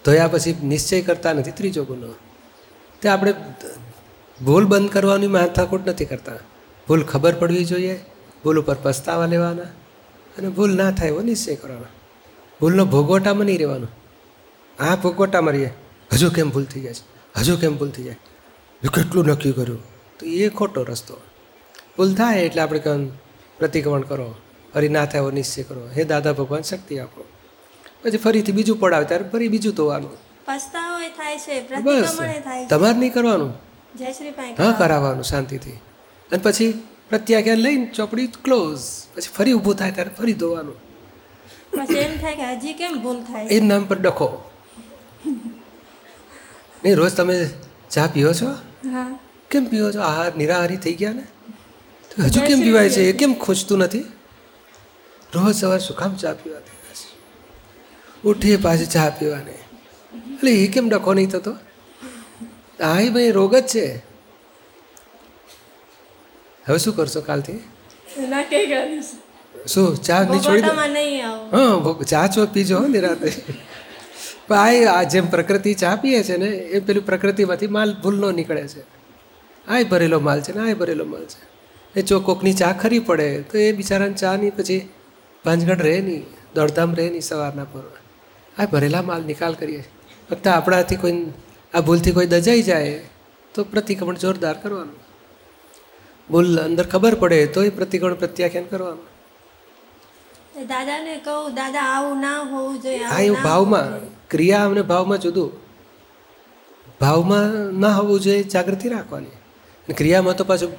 ધોયા 0.05 0.29
પછી 0.29 0.57
નિશ્ચય 0.62 1.00
કરતા 1.00 1.33
નથી 1.33 1.50
ત્રીજો 1.50 1.85
ગુનો. 1.85 2.15
તે 3.03 3.09
આપણે 3.09 3.35
ભૂલ 4.45 4.65
બંધ 4.65 4.91
કરવાની 4.91 5.26
માથાકૂટ 5.26 5.87
નથી 5.87 6.05
કરતા. 6.05 6.33
ભૂલ 6.88 7.03
ખબર 7.05 7.35
પડવી 7.35 7.65
જોઈએ. 7.65 8.00
ભૂલ 8.45 8.61
ઉપર 8.61 8.76
પસ્તાવા 8.83 9.26
લેવાના. 9.26 9.62
અને 10.38 10.49
ભૂલ 10.49 10.76
ના 10.76 10.91
થાય 10.91 11.09
એવો 11.09 11.21
નિશ્ચય 11.21 11.55
કરવાનો. 11.55 11.85
ભૂલનો 12.61 12.85
ભોગવટામાં 12.85 13.47
નહીં 13.47 13.59
રહેવાનો. 13.59 13.87
આ 14.81 14.97
ભોગવટામાં 14.97 15.53
રહીએ. 15.55 15.71
હજુ 16.12 16.31
કેમ 16.31 16.50
ભૂલ 16.50 16.64
થઈ 16.64 16.81
જાય 16.81 16.95
છે? 16.95 17.05
હજુ 17.40 17.57
કેમ 17.57 17.76
ભૂલ 17.76 17.90
થઈ 17.90 18.02
જાય? 18.02 18.17
હું 18.83 18.90
કેટલું 18.90 19.26
નક્કી 19.26 19.52
કર્યું 19.52 19.81
તો 20.19 20.26
એ 20.26 20.49
ખોટો 20.49 20.83
રસ્તો. 20.83 21.17
ભૂલ 21.97 22.14
થાય 22.14 22.43
એટલે 22.43 22.62
આપણે 22.62 22.79
કહે 22.79 23.09
પ્રતિક્રમણ 23.59 24.00
કરો. 24.00 24.35
ફરી 24.75 24.88
ના 24.88 25.05
થાય 25.05 25.21
એવો 25.21 25.31
નિશ્ચય 25.31 25.62
કરો. 25.62 25.88
હે 25.97 26.05
દાદા 26.05 26.33
ભગવાન 26.33 26.62
શક્તિ 26.62 26.99
આપો. 26.99 27.25
પછી 28.02 28.17
ફરીથી 28.17 28.52
બીજું 28.52 28.81
પડાવે 28.81 29.05
ત્યારે 29.05 29.25
ફરી 29.29 29.49
બીજું 29.49 29.75
ધોવાનું 29.75 30.31
થાય 31.17 31.38
છે 31.38 31.81
બસ. 31.81 32.19
તમારે 32.69 32.99
નહીં 32.99 33.12
કરવાનું. 33.12 33.52
હા 34.59 34.73
કરાવવાનું 34.73 35.23
શાંતિથી. 35.23 35.73
અને 35.73 36.40
પછી 36.43 36.73
પ્રત્યાખ્યાન 37.09 37.59
લઈને 37.59 37.87
ચોપડી 37.87 38.26
ક્લોઝ 38.26 38.79
પછી 39.14 39.29
ફરી 39.37 39.52
ઊભું 39.52 39.75
થાય 39.75 39.90
ત્યારે 39.90 40.11
ફરી 40.19 40.33
ધોવાનું. 40.33 40.75
એમ 41.97 42.19
થાય 42.21 42.35
કે 42.35 42.43
હજી 42.43 42.73
કેમ 42.73 43.02
ભૂલ 43.02 43.23
થાય? 43.23 43.47
એ 43.47 43.61
નામ 43.61 43.85
પર 43.85 43.99
ડખો. 43.99 44.50
નહીં 46.85 46.97
રોજ 46.97 47.13
તમે 47.19 47.37
ચા 47.91 48.07
પીઓ 48.15 48.33
છો? 48.33 48.51
હા. 48.95 49.11
કેમ 49.51 49.65
પીઓ 49.71 49.93
છો? 49.93 50.01
આહાર 50.09 50.31
નિરાહારી 50.37 50.81
થઈ 50.85 50.97
ગયા 51.01 51.13
ને? 51.13 51.25
તો 52.11 52.23
હજુ 52.23 52.41
કેમ 52.49 52.59
પીવાય 52.67 52.91
છે? 52.97 53.03
એ 53.11 53.13
કેમ 53.23 53.33
ખૂંચતું 53.45 53.79
નથી? 53.79 54.07
રોજ 55.35 55.55
સવારે 55.55 55.83
શું 55.87 55.97
કામ 55.97 56.13
ચા 56.23 56.35
પીવાતી 56.43 56.79
ઉઠીએ 58.31 58.57
પાછી 58.65 58.87
ચા 58.95 59.09
પીવાની. 59.19 59.61
એટલે 60.35 60.51
એ 60.63 60.67
કેમ 60.77 60.89
ડખો 60.89 61.13
નહીં 61.15 61.31
થતો? 61.31 61.53
હા 62.83 63.01
એ 63.01 63.09
ભાઈ 63.17 63.31
રોગ 63.41 63.55
જ 63.57 63.63
છે. 63.67 63.85
હવે 66.67 66.79
શું 66.79 66.97
કરશો 66.97 67.21
કાલથી? 67.29 67.61
શું 69.67 69.89
ચા 70.09 70.21
નહીં 70.23 70.43
છોડી 70.47 70.63
દો? 70.63 70.73
હા 71.55 72.05
ચા 72.13 72.27
ચો 72.35 72.47
પીજો 72.55 72.75
હો 72.79 72.87
નિરાતે 72.97 73.31
પણ 74.50 74.88
આ 74.88 74.95
આ 75.00 75.02
જેમ 75.02 75.26
પ્રકૃતિ 75.35 75.75
ચા 75.75 75.97
પીએ 75.97 76.23
છે 76.23 76.37
ને 76.37 76.50
એ 76.76 76.80
પેલી 76.80 77.00
પ્રકૃતિમાંથી 77.00 77.66
માલ 77.76 77.95
ભૂલનો 78.02 78.30
નીકળે 78.38 78.64
છે. 78.69 78.83
આય 79.69 79.85
ભરેલો 79.85 80.21
માલ 80.21 80.40
છે 80.40 80.52
ને 80.52 80.61
આય 80.61 80.75
ભરેલો 80.75 81.04
માલ 81.04 81.25
છે. 81.25 81.40
એ 81.97 82.02
જો 82.02 82.21
કોકની 82.21 82.52
ચા 82.52 82.73
ખરી 82.73 82.99
પડે 82.99 83.28
તો 83.42 83.59
એ 83.59 83.73
બિચારાને 83.73 84.14
ચા 84.14 84.35
નહીં 84.37 84.57
પછી 84.57 84.80
ભાંજગઢ 85.45 85.83
રહે 85.88 86.00
નહીં 86.00 86.25
દોડધામ 86.54 86.95
રહે 86.95 87.07
નહીં 87.11 87.21
સવારના 87.21 87.64
પર 87.64 87.85
આ 88.59 88.66
ભરેલા 88.66 89.02
માલ 89.02 89.23
નિકાલ 89.30 89.54
કરીએ. 89.61 89.85
ફક્ત 90.30 90.47
આપણાથી 90.47 90.97
કોઈ 90.97 91.33
આ 91.75 91.80
ભૂલથી 91.80 92.12
કોઈ 92.12 92.26
દજાઈ 92.26 92.62
જાય 92.62 92.99
તો 93.54 93.64
પ્રતિક્રમણ 93.64 94.14
જોરદાર 94.14 94.57
કરવાનું. 94.62 94.99
ભૂલ 96.30 96.59
અંદર 96.66 96.87
ખબર 96.87 97.14
પડે 97.14 97.47
તોય 97.47 97.71
પ્રતિક્રમણ 97.71 98.14
પ્રત્યાખ્યાન 98.14 98.71
કરવાનું. 98.73 99.07
દાદાને 100.73 101.14
કહું 101.26 101.54
દાદા 101.54 101.87
આવું 101.97 102.19
ના 102.21 102.38
હોવું 102.52 102.80
જોઈએ 102.83 103.04
હા 103.12 103.21
એવું 103.21 103.42
ભાવમાં. 103.42 104.20
ક્રિયા 104.31 104.65
અને 104.65 104.83
ભાવમાં 104.83 105.19
જુદું. 105.19 105.51
ભાવમાં 107.01 107.45
ના 107.81 107.89
હોવું 107.89 108.21
જોઈએ 108.21 108.43
જાગૃતિ 108.43 108.89
રાખવાની. 108.89 109.37
અને 109.89 109.95
ક્રિયામાં 109.95 110.37
તો 110.37 110.45
પાછું 110.45 110.73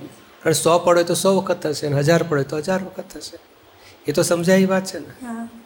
અને 0.46 0.53
સો 0.53 0.79
પડે 0.79 1.03
તો 1.03 1.13
સો 1.13 1.29
વખત 1.39 1.62
થશે 1.62 1.88
અને 1.88 1.96
હજાર 1.96 2.24
પડે 2.24 2.43
તો 2.43 2.58
હજાર 2.58 2.84
વખત 2.84 3.03
થશે. 3.10 3.38
એ 4.08 4.12
તો 4.12 4.22
સમજાય 4.24 4.65
વાત 4.65 4.86
છે 4.86 5.00
ને? 5.00 5.13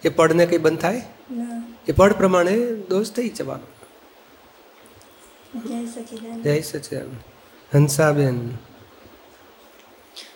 એ 0.04 0.10
પડને 0.10 0.46
કંઈ 0.46 0.58
બંધ 0.58 0.80
થાય? 0.80 1.01
એ 1.88 1.92
પડ 1.92 2.13
પ્રમાણે 2.13 2.56
દોષ 2.89 3.12
થઈ 3.12 3.30
જવાનો. 3.30 3.68
જય 5.56 5.86
સચિદાનંદ. 5.86 6.44
જય 6.44 6.62
સચિદાન 6.62 7.12
હંસાબેન. 7.74 8.38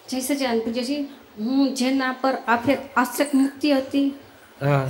જય 0.10 0.20
સચિદાન 0.20 0.60
પૂજ્યજી 0.60 1.02
હું 1.40 1.74
જેના 1.74 2.14
પર 2.22 2.36
આફેક 2.48 2.80
આશક 2.98 3.36
મુક્તિ 3.36 3.74
હતી 3.74 4.08
હા. 4.62 4.88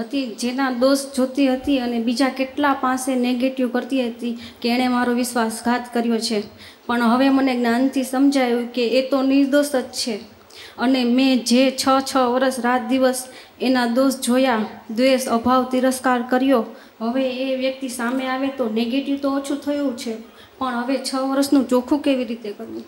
હતી, 0.00 0.26
જેના 0.26 0.70
દોષ 0.70 0.98
જોતી 1.16 1.48
હતી 1.48 1.78
અને 1.78 1.98
બીજા 1.98 2.28
કેટલા 2.28 2.76
પાસે 2.80 3.14
નેગેટિવ 3.14 3.68
કરતી 3.68 4.08
હતી 4.08 4.38
કે 4.62 4.68
એણે 4.68 4.88
મારો 4.88 5.12
વિશ્વાસઘાત 5.12 5.94
કર્યો 5.94 6.18
છે. 6.18 6.42
પણ 6.86 7.02
હવે 7.02 7.28
મને 7.28 7.56
જ્ઞાનથી 7.56 8.02
સમજાયું 8.02 8.68
કે 8.72 8.88
એ 8.88 9.08
તો 9.08 9.22
નિર્દોષ 9.22 9.66
જ 9.66 9.82
છે. 9.82 10.38
અને 10.78 11.04
મેં 11.04 11.44
જે 11.44 11.70
છ 11.70 11.86
છ 12.00 12.16
વર્ષ 12.16 12.60
રાત 12.60 12.82
દિવસ 12.88 13.24
એના 13.60 13.86
દોષ 13.86 14.14
જોયા, 14.14 14.64
દ્વેષ, 14.90 15.28
અભાવ, 15.28 15.64
તિરસ્કાર 15.72 16.22
કર્યો. 16.22 16.64
હવે 17.00 17.30
એ 17.30 17.56
વ્યક્તિ 17.56 17.88
સામે 17.88 18.26
આવે 18.26 18.48
તો 18.48 18.68
નેગેટિવ 18.68 19.16
તો 19.16 19.30
ઓછું 19.30 19.56
થયું 19.56 19.96
છે. 19.96 20.16
પણ 20.58 20.74
હવે 20.74 20.98
છ 20.98 21.14
વર્ષનું 21.14 21.68
ચોખ્ખું 21.68 21.98
કેવી 21.98 22.24
રીતે 22.24 22.52
કરવું? 22.52 22.84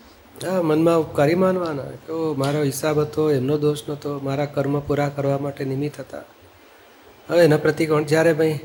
હા, 0.47 0.61
મનમાં 0.61 0.99
ઉપકારી 0.99 1.35
માનવાના 1.35 1.83
તો 1.83 2.35
મારો 2.37 2.63
હિસાબ 2.63 2.99
હતો, 2.99 3.31
એમનો 3.31 3.57
દોષ 3.57 3.77
નહોતો, 3.87 4.19
મારા 4.23 4.45
કર્મ 4.45 4.79
પૂરા 4.79 5.09
કરવા 5.09 5.37
માટે 5.37 5.65
નિમિત્ત 5.65 5.99
હતા. 5.99 6.21
એના 7.35 7.57
પ્રતિકોણ 7.57 8.03
જ્યારે 8.03 8.33
ભાઈ 8.33 8.59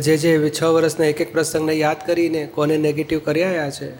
જે 0.00 0.16
જે 0.16 0.50
છ 0.50 0.62
વર્ષના 0.62 1.06
એક 1.06 1.20
એક 1.20 1.32
પ્રસંગને 1.32 1.72
યાદ 1.72 2.06
કરીને 2.06 2.46
કોને 2.46 2.76
નેગેટિવ 2.76 3.18
કરી 3.18 3.42
આવ્યા 3.42 3.70
છે 3.70 3.94
એ 3.94 3.98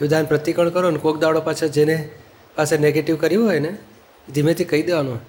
બધાને 0.00 0.26
પ્રતિકોણ 0.26 0.68
કરો 0.68 0.90
ને 0.90 0.98
કોક 0.98 1.18
દાડો 1.18 1.40
પાછા 1.40 1.66
જેને 1.66 2.08
પાસે 2.56 2.78
નેગેટિવ 2.78 3.16
કર્યું 3.16 3.46
હોય 3.46 3.58
ને 3.58 3.76
ધીમેથી 4.34 4.64
કહી 4.64 4.82
દેવાનું. 4.82 5.20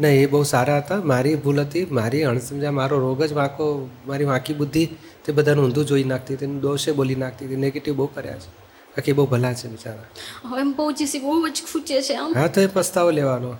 ને 0.00 0.16
એ 0.16 0.26
બહુ 0.26 0.42
સારા 0.42 0.76
હતા. 0.78 1.00
મારી 1.04 1.34
ભૂલ 1.34 1.60
હતી. 1.60 1.84
મારી 1.84 2.22
અણસમજા 2.22 2.70
મારો 2.70 2.98
રોગ 2.98 3.24
જ 3.24 3.32
વાંકો 3.32 3.88
મારી 4.06 4.24
વાંકી 4.24 4.54
બુદ્ધિ 4.54 4.88
તે 5.24 5.32
બધાનું 5.32 5.64
ઊંધું 5.64 5.86
જોઈ 5.86 6.04
નાખતી 6.04 6.34
હતી 6.34 6.46
દોષે 6.46 6.92
બોલી 6.92 7.14
નાખતી 7.14 7.46
હતી. 7.46 7.56
નેગેટિવ 7.56 7.96
બહુ 7.96 8.06
કર્યા 8.06 8.32
છે. 8.32 8.48
બાકી 8.96 9.12
બહુ 9.12 9.26
ભલા 9.26 9.54
છે 9.54 9.68
બિચારા. 9.68 10.04
હવે 10.48 10.62
બહુ 10.62 10.92
જીસી 10.92 11.18
બહુ 11.18 11.48
જ 11.48 11.62
ખૂચે 11.72 12.02
છે 12.02 12.14
હા 12.14 12.46
તો 12.46 12.60
એ 12.60 12.66
પસ્તાવો 12.66 13.10
લેવાનો. 13.10 13.56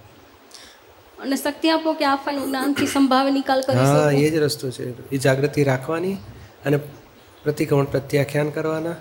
અને 1.25 1.37
શક્તિ 1.37 1.69
આપો 1.75 1.93
કે 1.99 2.05
આ 2.13 2.17
જ્ઞાનથી 2.37 2.89
સંભાવે 2.95 3.31
નિકાલ 3.39 3.61
કરી 3.67 3.89
હા 3.89 4.11
એ 4.25 4.31
જ 4.31 4.37
રસ્તો 4.45 4.71
છે. 4.77 4.85
એ 5.15 5.17
જાગૃતિ 5.27 5.67
રાખવાની 5.71 6.17
અને 6.67 6.77
પ્રતિક્રમણ 7.45 7.93
પ્રત્યાખ્યાન 7.95 8.55
કરવાના. 8.57 8.97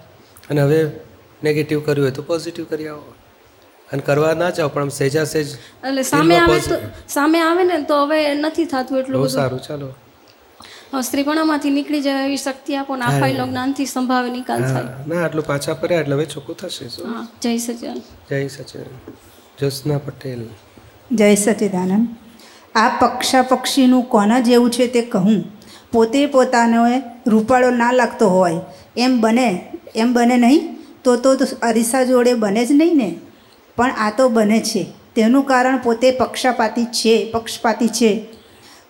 અને 0.50 0.62
હવે 0.62 0.82
નેગેટિવ 1.44 1.80
કર્યું 1.86 2.06
હોય 2.06 2.16
તો 2.20 2.28
પોઝિટિવ 2.30 2.66
કરી 2.74 2.88
આવો. 2.88 3.14
અને 3.90 4.02
કરવા 4.10 4.34
ના 4.42 4.52
જાઓ 4.58 4.70
પણ 4.76 4.92
સહેજા 4.98 5.26
સહેજ 5.32 5.48
એટલે 5.88 6.04
સામે 6.12 6.36
આવે 6.42 6.60
તો 6.68 6.78
સામે 7.16 7.40
આવે 7.48 7.64
ને 7.72 7.82
તો 7.90 8.04
હવે 8.04 8.20
નથી 8.36 8.66
થતું 8.66 9.00
એટલું 9.02 9.18
બહુ 9.18 9.26
બધું. 9.26 9.36
સારું 9.40 9.62
ચાલો. 9.68 9.90
સ્ત્રીપણામાંથી 11.08 11.72
નીકળી 11.74 12.02
જાય 12.02 12.28
એવી 12.28 12.42
શક્તિ 12.44 12.76
આપો 12.76 12.96
ને 13.02 13.06
આ 13.08 13.28
લોક 13.40 13.50
જ્ઞાનથી 13.50 13.88
સંભાવે 13.96 14.30
નિકાલ 14.38 14.62
થાય. 14.70 14.86
ના 15.10 15.20
આટલું 15.26 15.46
પાછા 15.52 15.76
ફર્યા 15.82 16.02
એટલે 16.04 16.16
હવે 16.16 16.26
ચોખ્ખું 16.36 16.58
થશે 16.62 16.86
જય 17.44 17.58
સચિન 17.66 18.00
જય 18.30 18.48
સચિન 18.56 18.88
જ્યોત્સના 19.60 20.00
પટેલ. 20.08 20.42
જય 21.12 21.36
સચિદાનંદ. 21.36 22.08
આ 22.76 22.90
પક્ષા 22.90 23.42
પક્ષીનું 23.42 24.04
કોના 24.04 24.40
જેવું 24.40 24.72
છે 24.72 24.88
તે 24.88 25.02
કહું. 25.02 25.44
પોતે 25.92 26.26
પોતાનો 26.26 26.88
રૂપાળો 27.28 27.70
ના 27.70 27.92
લાગતો 27.92 28.30
હોય. 28.30 28.54
એમ 28.98 29.22
બને 29.22 29.62
એમ 29.96 30.14
બને 30.14 30.38
નહીં 30.38 30.78
તો 31.04 31.16
તો 31.16 31.46
અરીસા 31.62 32.04
જોડે 32.04 32.34
બને 32.34 32.66
જ 32.66 32.72
નહીં 32.72 32.98
ને. 32.98 33.16
પણ 33.76 33.92
આ 33.92 34.12
તો 34.18 34.30
બને 34.30 34.60
છે. 34.60 34.86
તેનું 35.16 35.44
કારણ 35.44 35.78
પોતે 35.78 36.12
પક્ષપાતી 36.12 36.86
છે 36.86 37.32
પક્ષપાતી 37.32 37.88
છે. 37.88 38.26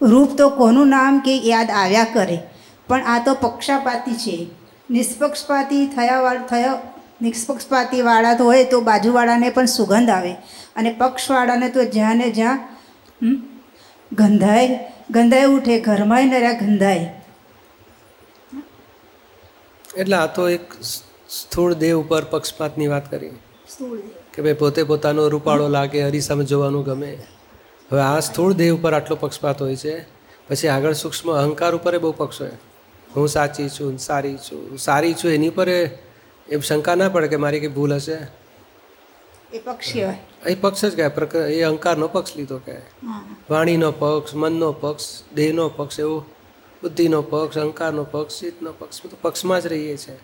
રૂપ 0.01 0.37
તો 0.37 0.49
કોનું 0.49 0.87
નામ 0.87 1.19
કે 1.19 1.37
યાદ 1.37 1.71
આવ્યા 1.71 2.05
કરે. 2.13 2.39
પણ 2.87 3.01
આ 3.01 3.23
તો 3.25 3.33
પક્ષપાતી 3.33 4.13
છે. 4.13 4.47
નિષ્પક્ષપાતી 4.89 5.85
થયા 5.85 6.19
વાળ, 6.19 6.37
થયો 6.37 6.77
નિષ્પક્ષપાતી 7.21 8.01
વાળા 8.01 8.33
તો 8.33 8.43
હોય 8.43 8.63
તો 8.63 8.81
બાજુવાળાને 8.81 9.49
પણ 9.49 9.65
સુગંધ 9.65 10.09
આવે. 10.09 10.33
અને 10.75 10.95
પક્ષવાળાને 10.97 11.69
તો 11.69 11.83
જ્યાં 11.95 12.17
ને 12.17 12.29
જ્યાં 12.29 12.59
ગંધાય 14.11 14.79
ગંધાય 15.11 15.45
ઉઠે 15.45 15.79
ઘરમાં 15.79 16.27
નર્યા 16.27 16.51
ગંધાય. 16.51 17.07
એટલે 19.97 20.15
આ 20.15 20.25
તો 20.25 20.49
એક 20.49 20.73
સ્થૂળ 21.29 21.73
દેહ 21.73 21.93
ઉપર 21.95 22.23
પક્ષપાતની 22.25 22.87
વાત 22.87 23.11
કરી. 23.11 23.31
કે 24.33 24.41
ભાઈ 24.41 24.53
પોતે 24.53 24.83
પોતાનો 24.83 25.27
રૂપાળો 25.27 25.67
લાગે 25.67 26.03
હરીસામાં 26.03 26.45
જોવાનું 26.45 26.85
ગમે. 26.85 27.11
હવે 27.91 28.01
આ 28.01 28.19
સ્થૂળ 28.19 28.53
દેહ 28.53 28.71
ઉપર 28.73 28.93
આટલો 28.93 29.15
પક્ષપાત 29.15 29.61
હોય 29.61 29.75
છે. 29.75 29.95
પછી 30.49 30.67
આગળ 30.67 30.93
સૂક્ષ્મ 30.93 31.31
અહંકાર 31.31 31.75
ઉપર 31.75 31.97
બહુ 31.99 32.11
પક્ષ 32.11 32.41
હોય. 32.41 32.51
હું 33.15 33.27
સાચી 33.27 33.69
છું 33.69 33.97
સારી 33.97 34.37
છું 34.37 34.77
સારી 34.77 35.13
છું 35.13 35.31
એની 35.31 35.49
પર 35.49 35.69
એ 36.49 36.59
શંકા 36.59 36.95
ના 36.95 37.09
પડે 37.09 37.27
કે 37.27 37.35
મારી 37.35 37.59
કંઈ 37.59 37.69
ભૂલ 37.69 37.93
હશે? 37.93 38.17
એ 39.53 39.59
પક્ષ 39.59 39.93
કહેવાય 39.93 40.19
એ 40.47 40.55
પક્ષ 40.55 40.85
જ 40.85 40.95
કહેવાય. 40.95 41.09
પ્રક 41.09 41.35
એ 41.35 41.61
અહંકારનો 41.61 42.07
પક્ષ 42.07 42.37
લીધો 42.37 42.57
કહેવાય. 42.57 42.81
વાણીનો 43.49 43.91
પક્ષ 43.91 44.35
મનનો 44.35 44.71
પક્ષ 44.71 45.23
દેહનો 45.35 45.69
પક્ષ 45.69 45.99
એવો 45.99 46.19
બુદ્ધિનો 46.83 47.21
પક્ષ 47.21 47.57
અહંકારનો 47.57 48.03
પક્ષ 48.03 48.39
ચિત્તનો 48.39 48.71
પક્ષ. 48.71 49.05
બધું 49.05 49.21
પક્ષમાં 49.21 49.61
જ 49.61 49.67
રહીએ 49.67 49.97
છીએ. 49.97 50.19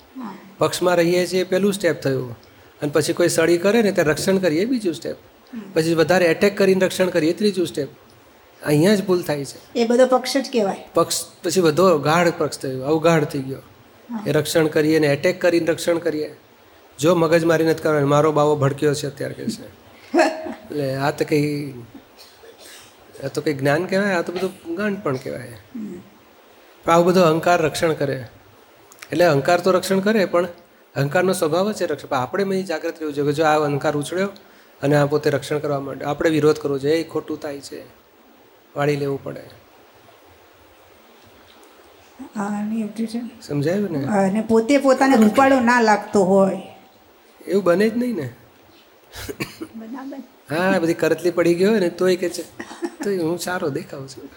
પક્ષમાં 0.58 0.96
રહીએ 0.96 1.27
છીએ 1.27 1.41
એ 1.41 1.44
પહેલું 1.44 1.74
સ્ટેપ 1.74 2.01
થયું. 2.01 2.36
અને 2.82 2.91
પછી 2.91 3.13
કોઈ 3.13 3.29
સળી 3.29 3.58
કરે 3.58 3.82
ને 3.82 3.91
તે 3.91 4.03
રક્ષણ 4.03 4.38
કરીએ 4.38 4.65
બીજું 4.65 4.94
સ્ટેપ 4.94 5.17
પછી 5.74 5.94
વધારે 5.94 6.25
એટેક 6.25 6.58
કરીને 6.58 6.86
રક્ષણ 6.86 7.10
કરીએ 7.10 7.34
ત્રીજું 7.34 7.67
સ્ટેપ 7.67 7.88
અહીંયા 8.65 8.96
જ 8.96 9.05
ભૂલ 9.05 9.22
થાય 9.22 9.46
છે. 9.46 9.79
એ 9.79 9.86
બધો 9.86 10.05
પક્ષ 10.05 10.38
જ 10.38 10.50
કહેવાય. 10.53 10.89
પક્ષ 10.94 11.25
પછી 11.44 11.62
બધો 11.62 11.98
ગાઢ 11.98 12.32
પક્ષ 12.38 12.60
થયો. 12.60 12.84
અવગાઢ 12.84 13.24
થઈ 13.24 13.39
ગયો. 13.39 13.62
એ 14.28 14.32
રક્ષણ 14.32 14.68
કરીએ 14.68 15.00
ને 15.00 15.08
એટેક 15.08 15.42
કરીને 15.42 15.72
રક્ષણ 15.72 15.98
કરીએ. 15.98 16.36
જો 17.00 17.16
મગજમારી 17.16 17.66
નથી 17.66 17.82
કરવાની, 17.82 18.06
મારો 18.06 18.32
બાવો 18.32 18.56
ભડક્યો 18.56 18.94
છે 18.94 19.08
અત્યારે 19.08 19.34
કે 19.34 19.46
છે. 19.46 19.64
એટલે 20.14 20.96
આ 20.96 21.12
તો 21.12 21.26
કંઈ, 21.26 21.74
આ 23.24 23.28
તો 23.28 23.42
કંઈ 23.42 23.54
જ્ઞાન 23.54 23.86
કહેવાય, 23.86 24.14
આ 24.14 24.22
તો 24.22 24.34
બધું 24.34 24.76
ગાંડ 24.76 25.04
પણ 25.04 25.16
કહેવાય. 25.16 25.58
પણ 26.86 26.92
આવું 26.92 27.06
બધો 27.06 27.22
અહંકાર 27.22 27.62
રક્ષણ 27.62 27.94
કરે. 27.94 28.28
એટલે 29.12 29.26
અહંકાર 29.26 29.60
તો 29.60 29.72
રક્ષણ 29.72 30.00
કરે, 30.00 30.26
પણ 30.26 30.48
અહંકારનો 30.96 31.34
સ્વભાવ 31.34 31.72
જ 31.72 31.76
છે 31.76 31.86
રક્ષણ, 31.86 32.08
પણ 32.08 32.18
આપણે 32.18 32.44
મેં 32.44 32.66
જાગૃત 32.66 32.96
રહેવું 33.00 33.14
જોઈએ 33.14 33.32
કે 33.32 33.34
જો 33.34 33.44
આ 33.44 33.56
અહંકાર 33.56 33.98
ઉછળ્યો, 33.98 34.30
અને 34.82 34.96
આ 34.96 35.06
પોતે 35.06 35.30
રક્ષણ 35.30 35.60
કરવા 35.60 35.80
માટે 35.80 36.06
આપણે 36.06 36.30
વિરોધ 36.30 36.60
કરવો 36.60 36.78
જોઈએ, 36.78 36.96
એ 36.96 37.04
ખોટું 37.04 37.40
થાય 37.40 37.60
છે. 37.60 37.84
વાળી 38.76 38.96
લેવું 38.96 39.24
પડે. 39.24 39.64
સમજાયું 43.41 43.91
ને? 43.91 44.05
અને 44.05 44.41
પોતે 44.41 44.77
પોતાને 44.77 45.15
રૂપાળો 45.15 45.60
ના 45.60 45.81
લાગતો 45.81 46.24
હોય. 46.24 46.62
એવું 47.48 47.63
બને 47.63 47.89
જ 47.89 47.98
નહીં 47.98 48.15
ને? 48.15 48.29
હા 50.50 50.79
બધી 50.79 50.93
કરતલી 50.93 51.31
પડી 51.31 51.53
ગઈ 51.53 51.65
હોય 51.65 51.79
ને 51.79 51.89
તોય 51.89 52.15
કે 52.15 52.29
છે. 52.29 52.43
તોય 53.03 53.17
હું 53.17 53.39
સારો 53.39 53.69
દેખાઉં 53.69 54.07
છું. 54.07 54.29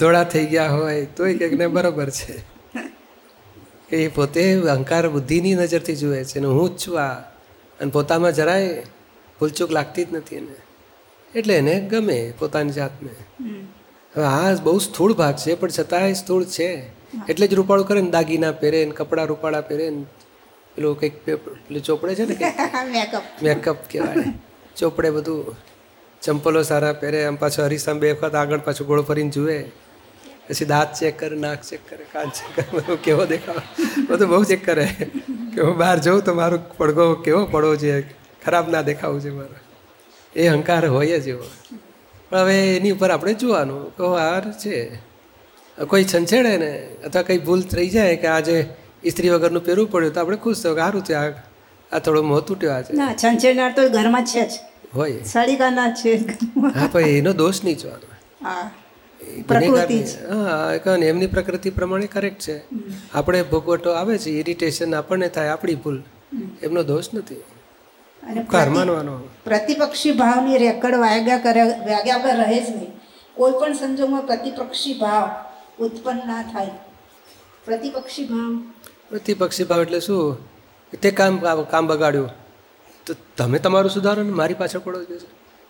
ધોળા 0.00 0.24
થઈ 0.24 0.46
ગયા 0.46 0.70
હોય 0.70 1.06
તોય 1.06 1.38
કે 1.38 1.48
ને 1.48 1.66
બરોબર 1.66 2.10
છે. 2.10 2.38
કે 3.88 3.96
એ 3.96 4.08
પોતે 4.08 4.54
અહંકાર 4.54 5.08
બુદ્ધિની 5.08 5.54
નજરથી 5.54 5.96
જુએ 5.96 6.24
છે 6.24 6.40
ને 6.40 6.46
હું 6.46 6.76
જ 6.76 6.86
છું 6.86 7.00
આ. 7.00 7.14
અને 7.80 7.90
પોતામાં 7.90 8.32
જરાય 8.32 8.86
ભૂલચૂક 9.40 9.70
લાગતી 9.70 10.04
જ 10.04 10.14
નથી 10.14 10.36
એને. 10.36 10.54
એટલે 11.34 11.54
એને 11.54 11.80
ગમે 11.80 12.32
પોતાની 12.38 12.70
જાતને. 12.70 13.10
હવે 14.18 14.24
આ 14.24 14.54
બહુ 14.54 14.78
સ્થૂળ 14.78 15.12
ભાગ 15.12 15.36
છે 15.36 15.54
પણ 15.54 15.68
છતાંય 15.68 16.14
સ્થૂળ 16.14 16.44
છે. 16.44 16.82
એટલે 17.28 17.46
જ 17.46 17.54
રૂપાળું 17.54 17.86
કરે 17.86 18.00
ને 18.00 18.10
દાગીના 18.10 18.52
પહેરે 18.52 18.84
ને 18.84 18.90
કપડાં 18.90 19.26
રૂપાળા 19.26 19.60
પહેરે 19.60 19.90
ને 19.90 20.04
પેલું 20.74 21.00
કંઈક 21.00 21.24
પેલું 21.68 21.82
ચોપડે 21.82 22.14
છે 22.14 22.24
ને 22.24 22.36
મેકઅપ 22.92 23.22
મેકઅપ 23.42 23.76
કહેવાય. 23.90 24.24
ચોપડે 24.76 25.10
બધું 25.10 25.56
ચંપલો 26.22 26.62
સારા 26.62 26.92
પહેરે 26.92 27.24
આમ 27.24 27.36
પાછો 27.36 27.64
હરીસામ 27.64 27.98
બે 27.98 28.12
વખત 28.12 28.34
આગળ 28.34 28.58
પાછું 28.58 28.86
ગોળ 28.86 29.02
ફરીને 29.02 29.30
જુએ. 29.30 29.70
પછી 30.48 30.64
દાંત 30.64 30.92
ચેક 30.92 31.18
કરે 31.18 31.36
નાક 31.36 31.62
ચેક 31.62 31.80
કરે 31.88 32.04
કાન 32.12 32.30
ચેક 32.30 32.56
કરે 32.56 32.78
બધું 32.78 33.02
કેવો 33.02 33.24
દેખાવ? 33.26 33.62
બધું 34.10 34.28
બહુ 34.28 34.44
ચેક 34.44 34.64
કરે. 34.64 34.86
કે 35.54 35.60
હું 35.60 35.76
બહાર 35.76 35.98
જઉં 35.98 36.20
તો 36.24 36.34
મારો 36.34 36.58
પડઘો 36.78 37.14
કેવો 37.14 37.46
પડવો 37.46 37.76
છે? 37.76 38.00
ખરાબ 38.44 38.68
ના 38.68 38.82
દેખાવું 38.82 39.20
છે 39.20 39.30
મારો. 39.30 39.56
એ 40.36 40.48
અહંકાર 40.48 40.86
હોય 40.86 41.20
જ 41.20 41.28
એવો. 41.28 41.44
પણ 42.30 42.38
હવે 42.38 42.76
એની 42.76 42.90
ઉપર 42.90 43.10
આપણે 43.10 43.34
જોવાનું 43.34 43.96
કે 43.96 44.04
હાર 44.16 44.44
છે. 44.62 44.98
કોઈ 45.78 46.04
છંછેડે 46.04 46.58
ને 46.58 46.88
અથવા 47.06 47.22
કંઈ 47.22 47.38
ભૂલ 47.38 47.62
થઈ 47.62 47.88
જાય 47.88 48.16
કે 48.16 48.26
આજે 48.26 48.66
ઇસ્ત્રી 49.04 49.30
વગરનું 49.30 49.64
પહેરવું 49.64 49.90
પડ્યું 49.90 50.14
તો 50.14 50.20
આપણે 50.20 50.36
ખુશ 50.36 50.62
થયો 50.62 50.74
કે 50.74 50.80
સારું 50.80 51.02
થયું 51.02 51.24
આ 51.24 51.32
આ 51.92 51.98
થોડો 51.98 52.22
મોં 52.22 52.46
તૂટ્યો 52.46 52.72
આજે. 52.72 52.92
ના 52.92 53.14
છંછેડનાર 53.14 53.72
તો 53.76 53.88
ઘરમાં 53.88 54.24
છે 54.24 54.46
જ. 54.46 54.50
હોય. 54.94 55.24
સળીકાના 55.24 55.94
છે 56.00 56.16
હા 56.74 56.88
પણ 56.92 57.00
એનો 57.00 57.32
દોષ 57.32 57.64
નહીં 57.64 57.78
જોવાનો. 57.78 58.06
હા 58.44 58.70
કહે 60.84 61.08
એમની 61.08 61.26
પ્રકૃતિ 61.26 61.70
પ્રમાણે 61.70 62.06
કરેક્ટ 62.06 62.48
છે. 62.48 62.62
આપણે 63.14 63.42
ભોગવટો 63.42 63.90
આવે 63.90 64.18
છે 64.18 64.30
ઇરિટેશન 64.30 64.94
આપણને 64.94 65.28
થાય 65.28 65.48
આપણી 65.48 65.74
ભૂલ. 65.74 66.02
એમનો 66.62 66.82
દોષ 66.82 67.14
નથી. 67.14 67.57
અને 68.22 68.40
પ્રતિપક્ષી 69.44 70.12
ભાવની 70.12 70.58
રેકડ 70.58 70.94
વાગ્યા 70.94 71.38
કરે 71.38 71.62
વાગ્યા 71.62 72.16
વગર 72.16 72.36
રહે 72.36 72.60
જ 72.62 72.76
નહીં. 72.76 72.92
કોઈ 73.34 73.52
પણ 73.52 73.72
સંજોગમાં 73.72 74.22
પ્રતિપક્ષી 74.22 74.94
ભાવ 74.94 75.30
ઉત્પન્ન 75.84 76.26
ના 76.26 76.42
થાય. 76.42 76.70
પ્રતિપક્ષી 77.64 78.24
ભાવ. 78.24 78.58
પ્રતિપક્ષી 79.10 79.64
ભાવ 79.64 79.82
એટલે 79.82 80.00
શું? 80.00 80.38
તે 81.02 81.10
કામ 81.10 81.64
કામ 81.70 81.86
બગાડ્યું. 81.86 82.30
તો 83.06 83.14
તમે 83.36 83.58
તમારું 83.58 83.90
સુધારો 83.90 84.22
ને 84.22 84.30
મારી 84.30 84.54
પાછળ 84.54 84.78
પડો 84.78 85.04
જ 85.04 85.08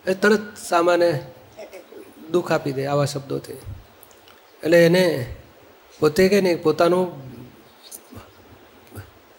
એ 0.06 0.14
તરત 0.14 0.56
સામાને 0.68 1.22
દુઃખ 2.30 2.52
આપી 2.52 2.72
દે 2.72 2.86
આવા 2.86 3.04
શબ્દોથી. 3.04 3.52
એટલે 4.62 4.86
એને 4.86 5.34
પોતે 6.00 6.28
કે 6.28 6.40
નહીં 6.40 6.62
પોતાનું 6.62 7.27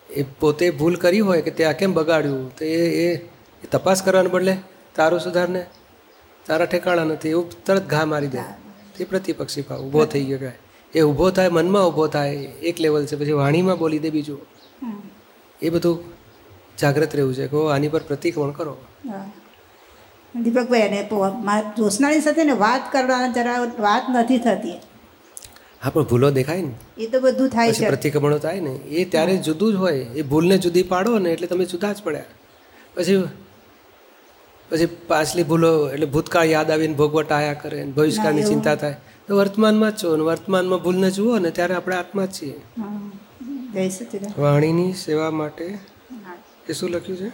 એ 0.10 0.24
પોતે 0.24 0.72
ભૂલ 0.72 0.96
કરી 0.96 1.20
હોય 1.20 1.42
કે 1.42 1.51
તે 1.51 1.63
આ 1.63 1.72
કેમ 1.72 1.94
બગાડ્યું 1.94 2.58
તો 2.58 2.66
એ 2.66 3.16
એ 3.16 3.30
તપાસ 3.72 4.04
કરવાને 4.04 4.30
બદલે 4.30 4.58
તારું 4.96 5.20
સુધારને 5.20 5.66
તારા 6.46 6.66
ઠેકાણા 6.66 7.04
નથી 7.04 7.30
એવું 7.30 7.63
તરત 7.63 7.88
ઘા 7.88 8.06
મારી 8.06 8.28
દે. 8.28 8.38
તે 8.98 9.04
પ્રતિપક્ષી 9.06 9.62
ભાવ 9.62 9.80
ઊભો 9.80 10.06
થઈ 10.06 10.24
ગયો 10.24 10.38
કે 10.38 10.51
એ 11.00 11.01
ઊભો 11.01 11.30
થાય 11.30 11.50
મનમાં 11.50 11.88
ઊભો 11.88 12.08
થાય 12.08 12.36
એક 12.36 12.80
લેવલ 12.80 13.06
છે 13.06 13.16
પછી 13.16 13.32
વાણીમાં 13.32 13.78
બોલી 13.78 14.00
દે 14.00 14.10
બીજું. 14.10 14.39
એ 15.62 15.70
બધું 15.70 16.04
જાગ્રત 16.82 17.16
રહેવું 17.16 17.36
છે 17.36 17.48
કે 17.48 17.72
આની 17.72 17.88
પર 17.88 18.00
પ્રતિક્રમણ 18.00 18.51
કરો. 18.51 18.78
દીપકભાઈ 20.36 20.82
અને 20.82 21.08
પો- 21.10 22.20
સાથે 22.20 22.44
ને 22.44 22.51
વાત 22.51 22.92
કરવાના 22.92 23.28
જરા 23.28 23.60
વાત 23.80 24.04
નથી 24.10 24.38
થતી. 24.38 24.88
હા 25.83 25.89
પણ 25.89 26.03
ભૂલો 26.03 26.31
દેખાય 26.31 26.62
ને? 26.62 26.71
એ 26.98 27.07
તો 27.07 27.19
બધું 27.19 27.50
થાય 27.50 27.74
છે. 27.74 27.88
પ્રતિક્રમણો 27.88 28.38
થાય 28.38 28.59
ને 28.59 28.69
એ 28.69 29.05
ત્યારે 29.05 29.38
જુદું 29.38 29.71
જ 29.74 29.75
હોય. 29.75 29.93
એ 29.93 30.21
ભૂલને 30.21 30.57
જુદી 30.57 30.83
પાડો 30.83 31.19
ને 31.19 31.29
એટલે 31.31 31.48
તમે 31.48 31.65
જુદા 31.65 31.93
જ 31.93 32.01
પડ્યા. 32.03 32.24
પછી 32.95 33.24
પછી 34.69 34.86
પાછલી 34.86 35.43
ભૂલો 35.43 35.89
એટલે 35.89 36.05
ભૂતકાળ 36.05 36.45
યાદ 36.45 36.71
આવીને 36.71 36.93
ભોગવટ 36.93 37.31
આયા 37.31 37.53
કરે 37.53 37.83
ને 37.83 37.91
ભવિષ્યકાળની 37.91 38.43
ચિંતા 38.43 38.75
થાય. 38.75 38.95
તો 39.27 39.38
વર્તમાનમાં 39.38 39.91
જ 39.91 40.03
છો 40.03 40.17
ને 40.17 40.24
વર્તમાનમાં 40.24 40.79
ભૂલને 40.83 41.12
જુઓ 41.12 41.39
ને 41.39 41.51
ત્યારે 41.51 41.74
આપણે 41.74 41.95
આત્મા 41.95 42.25
જ 42.25 42.31
છીએ. 42.41 42.62
વાણીની 44.38 44.93
સેવા 44.93 45.31
માટે 45.31 45.77
એ 46.69 46.74
શું 46.74 46.89
લખ્યું 46.89 47.17
છે? 47.17 47.31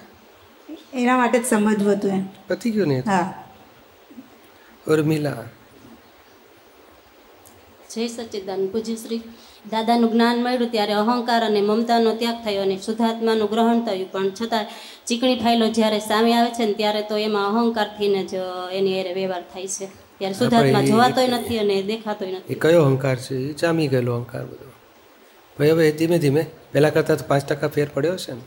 એના 0.94 1.18
માટે 1.18 1.40
જ 1.40 1.46
સમજવું 1.46 1.94
હતું 1.94 2.12
એમ. 2.12 2.24
પતી 2.48 2.72
ગયું 2.72 2.88
ને 2.88 3.00
હા. 3.00 3.44
ઉર્મિલા. 4.88 5.44
જય 7.96 8.08
સચ્ચિદાન 8.08 8.62
પૂજ્યશ્રી 8.68 9.22
દાદાનું 9.72 10.10
જ્ઞાન 10.12 10.38
મળ્યું 10.44 10.72
ત્યારે 10.72 10.94
અહંકાર 10.94 11.42
અને 11.44 11.62
મમતાનો 11.62 12.12
ત્યાગ 12.22 12.40
થયો 12.46 12.62
અને 12.62 12.78
શુદ્ધાત્માનું 12.86 13.50
ગ્રહણ 13.54 13.82
થયું. 13.86 14.10
પણ 14.12 14.30
છતાં 14.30 14.66
ચીકણી 15.08 15.38
ફાઇલો 15.44 15.68
જ્યારે 15.68 16.00
સામે 16.00 16.32
આવે 16.38 16.50
છે 16.50 16.66
ને 16.66 16.74
ત્યારે 16.74 17.02
તો 17.02 17.16
એમાં 17.18 17.48
અહંકારથીને 17.52 18.22
જ 18.26 18.34
એની 18.72 18.98
એરે 19.02 19.14
વ્યવહાર 19.14 19.44
થાય 19.54 19.68
છે. 19.68 19.88
ત્યારે 20.20 20.36
શુદ્ધાત્મા 20.40 20.82
જોવાતોય 20.82 21.28
નથી 21.28 21.60
અને 21.60 21.76
દેખાતોય 21.92 22.30
એ 22.30 22.34
નથી 22.34 22.60
કયો 22.66 22.84
અહંકાર 22.90 23.16
છે? 23.16 23.36
એ 23.36 23.54
જામી 23.54 23.88
ગયેલો 23.88 24.18
અહંકાર 24.20 24.44
બધો. 24.46 24.68
ભાઈ 25.58 25.70
હવે 25.70 25.92
ધીમે 25.92 26.18
ધીમે 26.18 26.44
પેલા 26.74 26.90
કરતા 26.90 27.16
તો 27.16 27.26
પાંચ 27.28 27.48
ટકા 27.48 27.68
ફેર 27.68 27.88
પડ્યો 27.94 28.18
છે 28.18 28.34
ને? 28.34 28.44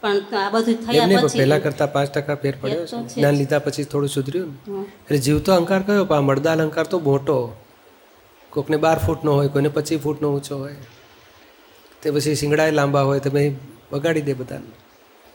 પણ 0.00 0.40
આ 0.44 0.48
બધું 0.50 0.80
થયા 0.86 1.22
પછી 1.26 1.38
પહેલાં 1.38 1.62
કરતા 1.62 1.86
પાંચ 1.86 2.10
ટકા 2.16 2.34
ફેર 2.34 2.54
પડ્યો 2.60 2.86
છે 2.86 2.96
છે 2.96 3.14
જ્ઞાન 3.14 3.36
લીધા 3.42 3.58
પછી 3.58 3.84
થોડું 3.84 4.08
સુધર્યું 4.08 4.48
ને? 4.48 4.82
એટલે 5.04 5.18
જીવતો 5.18 5.50
અહંકાર 5.52 5.82
કયો? 5.82 6.04
પા 6.04 6.20
મળદા 6.20 6.58
અહંકાર 6.64 6.86
તો 6.86 6.98
મોટો. 7.10 7.38
કોકને 8.56 8.76
બાર 8.84 8.98
ફૂટનો 9.06 9.30
હોય 9.38 9.50
કોઈને 9.54 9.70
પચીસ 9.76 10.00
ફૂટનો 10.04 10.26
ઊંચો 10.34 10.58
હોય 10.62 10.78
તે 12.02 12.12
પછી 12.14 12.36
સિંગડાએ 12.42 12.72
લાંબા 12.78 13.04
હોય 13.08 13.20
તમે 13.26 13.42
બગાડી 13.90 14.26
દે 14.28 14.34
બધાને. 14.40 14.70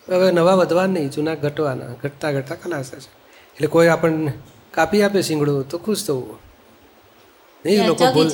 હવે 0.07 0.31
નવા 0.37 0.55
વધવા 0.61 0.87
નહીં 0.93 1.11
જૂના 1.15 1.35
ઘટવાના 1.43 1.91
ઘટતા 2.03 2.31
ઘટતા 2.37 2.57
ખલાસ 2.63 2.89
છે 2.91 2.97
એટલે 3.55 3.67
કોઈ 3.75 3.89
આપણને 3.95 4.33
કાપી 4.75 5.03
આપે 5.03 5.19
શિંગડું 5.29 5.67
તો 5.71 5.77
ખુશ 5.85 6.03
થવું. 6.07 6.39
નહીં 7.65 7.87
લોકો 7.87 8.05
ભૂલ 8.15 8.29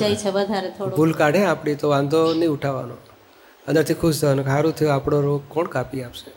ભૂલ 0.96 1.12
કાઢે 1.20 1.44
આપણી 1.44 1.78
તો 1.82 1.86
વાંધો 1.94 2.20
નહીં 2.34 2.52
ઉઠાવવાનો. 2.56 2.96
અંદરથી 3.66 4.00
ખુશ 4.02 4.18
થવાનું 4.20 4.46
સારું 4.50 4.74
થયું 4.78 4.94
આપણો 4.94 5.18
રોગ 5.20 5.42
કોણ 5.48 5.68
કાપી 5.76 6.02
આપશે? 6.02 6.30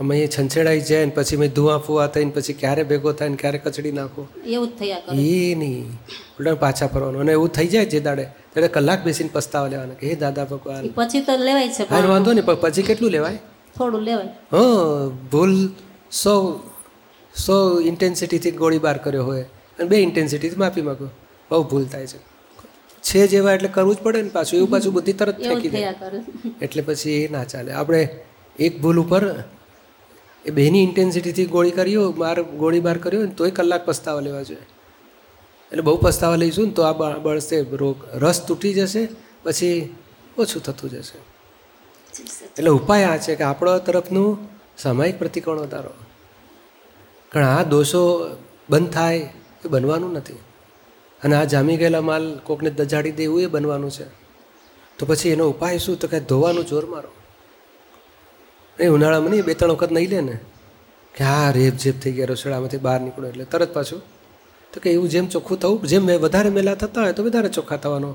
અમે 0.00 0.20
એ 0.20 0.26
છંછેડાઈ 0.26 0.80
જાય 0.80 1.04
ને 1.04 1.12
પછી 1.14 1.36
મેં 1.36 1.52
ધુઆ 1.52 1.78
ફુવા 1.78 2.06
થઈને 2.06 2.30
પછી 2.30 2.52
ક્યારે 2.52 2.82
ભેગો 2.82 3.12
થાય 3.12 3.28
ને 3.28 3.36
ક્યારે 3.36 3.58
કચડી 3.58 3.92
નાખો. 3.92 4.28
એવું 4.46 4.78
થયા 4.78 4.98
કરે. 4.98 5.16
એ 5.16 5.54
નહીં. 5.54 5.92
ઉલટા 6.40 6.54
પાછા 6.54 6.86
ફરવાનું. 6.86 7.20
અને 7.20 7.32
એવું 7.32 7.48
થઈ 7.48 7.66
જાય 7.66 7.84
જે 7.84 8.00
દાડે. 8.00 8.24
ત્યારે 8.24 8.68
કલાક 8.68 9.04
બેસીને 9.04 9.30
પસ્તાવા 9.32 9.68
લેવાના 9.68 9.94
કે 9.94 10.08
હે 10.08 10.14
દાદા 10.14 10.44
ભગવાન. 10.44 10.88
પછી 10.94 11.20
તો 11.20 11.36
લેવાય 11.36 11.68
છે 11.68 11.82
હા 11.82 12.06
વાંધો 12.06 12.32
નહીં 12.32 12.44
પણ 12.44 12.54
પછી 12.54 12.82
કેટલું 12.82 13.10
લેવાય? 13.10 13.38
થોડું 13.78 14.00
લેવાય. 14.00 14.26
હા 14.26 15.08
ભૂલ 15.08 15.68
સો 16.12 16.60
સો 17.36 17.80
ઇન્ટેન્સિટીથી 17.80 18.50
ગોળીબાર 18.50 18.98
કર્યો 18.98 19.24
હોય. 19.24 19.42
અને 19.78 19.88
બે 19.88 19.96
ઇન્ટેન્સિટીથી 19.96 20.56
માફી 20.56 20.82
માગો. 20.82 21.06
બહુ 21.50 21.62
ભૂલ 21.62 21.84
થાય 21.84 22.06
છે. 22.06 22.18
છે 23.02 23.26
જેવા 23.26 23.52
એટલે 23.52 23.68
કરવું 23.68 23.94
જ 23.94 23.98
પડે 23.98 24.22
ને 24.22 24.28
પાછું. 24.28 24.56
એવું 24.56 24.70
પાછું 24.70 24.92
બુદ્ધિ 24.92 25.12
તરત 25.12 25.38
ફેંકી 25.38 25.68
દે. 25.68 25.86
એટલે 26.62 26.82
પછી 26.82 27.10
એ 27.10 27.28
ના 27.32 27.44
ચાલે. 27.44 27.72
આપણે 27.72 28.08
એક 28.58 28.80
ભૂલ 28.80 28.98
ઉપર 28.98 29.44
એ 30.44 30.50
બેની 30.50 30.82
ઇન્ટેન્સિટીથી 30.82 31.46
ગોળી 31.46 31.70
કર્યો 31.70 32.14
માર 32.18 32.42
ગોળીબાર 32.42 32.98
કર્યો 32.98 33.22
ને 33.22 33.30
તોય 33.30 33.50
કલાક 33.50 33.86
પસ્તાવા 33.86 34.20
લેવા 34.20 34.42
જોઈએ. 34.42 34.62
એટલે 35.72 35.82
બહુ 35.82 35.96
પસ્તાવા 35.96 36.36
લઈશું 36.36 36.66
ને 36.66 36.72
તો 36.72 36.82
આ 36.82 36.92
બળશે 37.18 37.66
રોગ, 37.72 37.96
રસ 38.14 38.46
તૂટી 38.46 38.74
જશે, 38.74 39.08
પછી 39.42 39.94
ઓછું 40.38 40.62
થતું 40.62 40.90
જશે. 40.90 41.18
એટલે 42.44 42.70
ઉપાય 42.70 43.04
આ 43.04 43.16
છે 43.16 43.34
કે 43.34 43.44
આપણો 43.44 43.78
તરફનું 43.78 44.38
સામાયિક 44.78 45.18
પ્રતિકોણ 45.18 45.58
વધારો 45.58 45.90
કારણ 47.32 47.46
આ 47.46 47.62
દોષો 47.62 48.30
બંધ 48.70 48.90
થાય 48.90 49.16
એ 49.64 49.68
બનવાનું 49.68 50.12
નથી. 50.12 50.34
અને 51.24 51.36
આ 51.36 51.44
જામી 51.44 51.76
ગયેલા 51.76 52.00
માલ 52.00 52.38
કોકને 52.38 52.70
દજાડી 52.70 53.12
દે 53.12 53.22
એવું 53.22 53.40
એ 53.40 53.46
બનવાનું 53.46 53.90
છે. 53.90 54.04
તો 54.98 55.06
પછી 55.06 55.28
એનો 55.28 55.48
ઉપાય 55.48 55.78
શું? 55.78 55.98
તો 55.98 56.08
કે 56.08 56.20
ધોવાનું 56.20 56.66
જોર 56.66 56.86
મારો. 56.86 57.08
એ 58.78 58.86
ઉનાળામાં 58.86 59.30
નહીં 59.30 59.44
બે 59.44 59.54
ત્રણ 59.54 59.72
વખત 59.72 59.92
નહીં 59.92 60.10
લે 60.10 60.20
ને. 60.20 60.36
કે 61.14 61.24
હા 61.24 61.50
રેપ 61.50 61.74
જેપ 61.74 61.96
થઈ 62.02 62.12
ગયા 62.12 62.26
રસોડામાંથી 62.26 62.76
બહાર 62.76 63.00
નીકળો 63.00 63.28
એટલે 63.28 63.44
તરત 63.44 63.74
પાછું. 63.74 64.00
તો 64.72 64.80
કે 64.80 64.90
એવું 64.90 65.08
જેમ 65.08 65.26
ચોખ્ખું 65.26 65.58
થવું 65.60 65.86
જેમ 65.86 66.06
વધારે 66.06 66.50
મેલા 66.50 66.74
થતા 66.74 67.02
હોય 67.02 67.12
તો 67.12 67.22
વધારે 67.22 67.48
ચોખ્ખા 67.48 67.76
થવાનો 67.76 68.10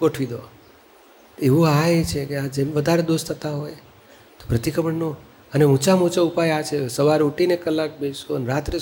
ગોઠવી 0.00 0.26
દો. 0.26 0.40
એવું 1.38 1.68
આ 1.68 1.86
એ 1.88 2.04
છે 2.04 2.24
કે 2.24 2.36
આ 2.36 2.46
જેમ 2.46 2.68
વધારે 2.72 3.02
દોષ 3.02 3.24
થતા 3.24 3.50
હોય 3.50 3.76
તો 4.38 4.44
પ્રતિક્રમણનો. 4.48 5.10
અને 5.54 5.64
ઊંચામાં 5.64 6.04
ઊંચો 6.04 6.26
ઉપાય 6.30 6.50
આ 6.50 6.62
છે. 6.62 6.78
સવારે 6.88 7.22
ઉઠીને 7.24 7.56
કલાક 7.56 7.98
બેસો 8.00 8.34
અને 8.34 8.46
રાત્રે 8.46 8.78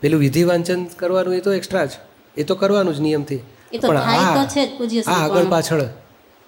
પેલું 0.00 0.20
વિધિ 0.20 0.42
વાંચન 0.44 0.80
કરવાનું 1.00 1.34
એ 1.34 1.40
તો 1.40 1.52
એક્સ્ટ્રા 1.52 1.84
જ. 1.84 1.92
એ 2.36 2.42
તો 2.44 2.54
કરવાનું 2.54 2.94
જ 2.96 3.00
નિયમથી. 3.00 3.42
પણ 3.82 3.96
આ 3.96 5.22
આગળ 5.22 5.48
પાછળ 5.54 5.82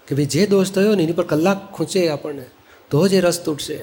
કે 0.09 0.13
ભાઈ 0.15 0.25
જે 0.35 0.47
દોષ 0.47 0.71
થયો 0.71 0.95
ને 0.95 1.03
એની 1.03 1.13
પર 1.13 1.27
કલાક 1.33 1.73
ખૂંચે 1.73 2.09
આપણને. 2.09 2.47
તો 2.91 3.09
જ 3.09 3.15
એ 3.15 3.21
રસ 3.21 3.45
તૂટશે. 3.45 3.77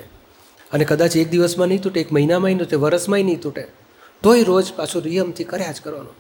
અને 0.72 0.86
કદાચ 0.86 1.18
એક 1.18 1.30
દિવસમાં 1.30 1.68
નહીં 1.68 1.82
તૂટે 1.82 2.00
એક 2.00 2.12
મહિનામાં 2.12 2.48
નહીં 2.48 2.58
તૂટે 2.58 2.76
વરસમાંય 2.76 3.24
નહીં 3.24 3.42
તૂટે 3.42 3.68
તોય 4.24 4.44
રોજ 4.44 4.74
પાછું 4.74 5.04
નિયમથી 5.04 5.44
કર્યા 5.44 5.72
જ 5.72 5.82
કરવાનું. 5.82 6.16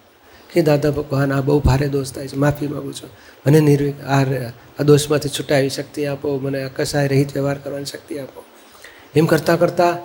કે 0.54 0.62
દાદા 0.62 0.92
ભગવાન 0.92 1.34
આ 1.34 1.42
બહુ 1.42 1.60
ભારે 1.60 1.88
દોષ 1.88 2.12
થાય 2.12 2.28
છે 2.28 2.36
માફી 2.36 2.68
માગું 2.68 2.94
છું. 2.94 3.10
મને 3.48 3.60
નિર્વિક 3.60 4.02
આ 4.02 4.24
આ 4.80 4.84
દોષમાંથી 4.84 5.30
છૂટાવી 5.30 5.70
શક્તિ 5.70 6.06
આપો 6.06 6.38
મને 6.38 6.70
કસાય 6.76 7.08
રહિત 7.08 7.34
વ્યવહાર 7.34 7.58
કરવાની 7.58 7.86
શક્તિ 7.86 8.20
આપો. 8.20 8.44
એમ 9.16 9.26
કરતાં 9.26 9.60
કરતાં 9.60 9.98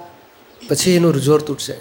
પછી 0.68 0.96
એનું 0.96 1.14
જોર 1.14 1.42
તૂટશે. 1.42 1.72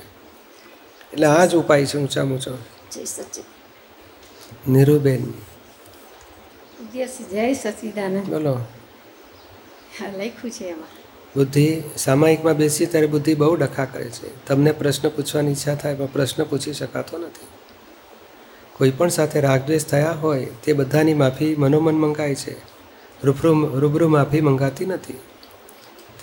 એટલે 1.14 1.28
આ 1.28 1.46
જ 1.46 1.56
ઉપાય 1.56 1.86
છે 1.86 1.98
ઊંચો. 1.98 2.58
સચ્ચિદ 3.06 3.44
નીરુબેન. 4.72 5.34
જય 6.94 7.54
સચિદાનંદ. 7.54 8.24
બોલો. 8.24 8.60
લખ્યું 10.06 10.52
છે 10.52 10.64
એમાં. 10.64 10.88
બુદ્ધિ 11.36 11.84
સામાયિકમાં 11.98 12.58
બેસીએ 12.58 12.88
ત્યારે 12.88 13.08
બુદ્ધિ 13.08 13.34
બહુ 13.34 13.56
ડખા 13.56 13.86
કરે 13.86 14.10
છે. 14.10 14.46
તમને 14.46 14.72
પ્રશ્ન 14.72 15.10
પૂછવાની 15.10 15.52
ઈચ્છા 15.52 15.76
થાય 15.76 15.96
પણ 15.96 16.06
પ્રશ્ન 16.06 16.44
પૂછી 16.44 16.74
શકાતો 16.74 17.18
નથી. 17.18 17.48
કોઈ 18.78 18.92
પણ 18.92 19.10
સાથે 19.10 19.42
રાગદ્વેષ 19.42 19.84
થયા 19.84 20.12
હોય 20.12 20.48
તે 20.64 20.74
બધાની 20.74 21.14
માફી 21.14 21.56
મનોમન 21.56 21.94
મંગાય 21.94 22.36
છે. 22.36 22.56
રૂબરૂ 23.24 23.80
રૂબરૂ 23.80 24.08
માફી 24.08 24.42
મંગાતી 24.42 24.86
નથી. 24.86 25.14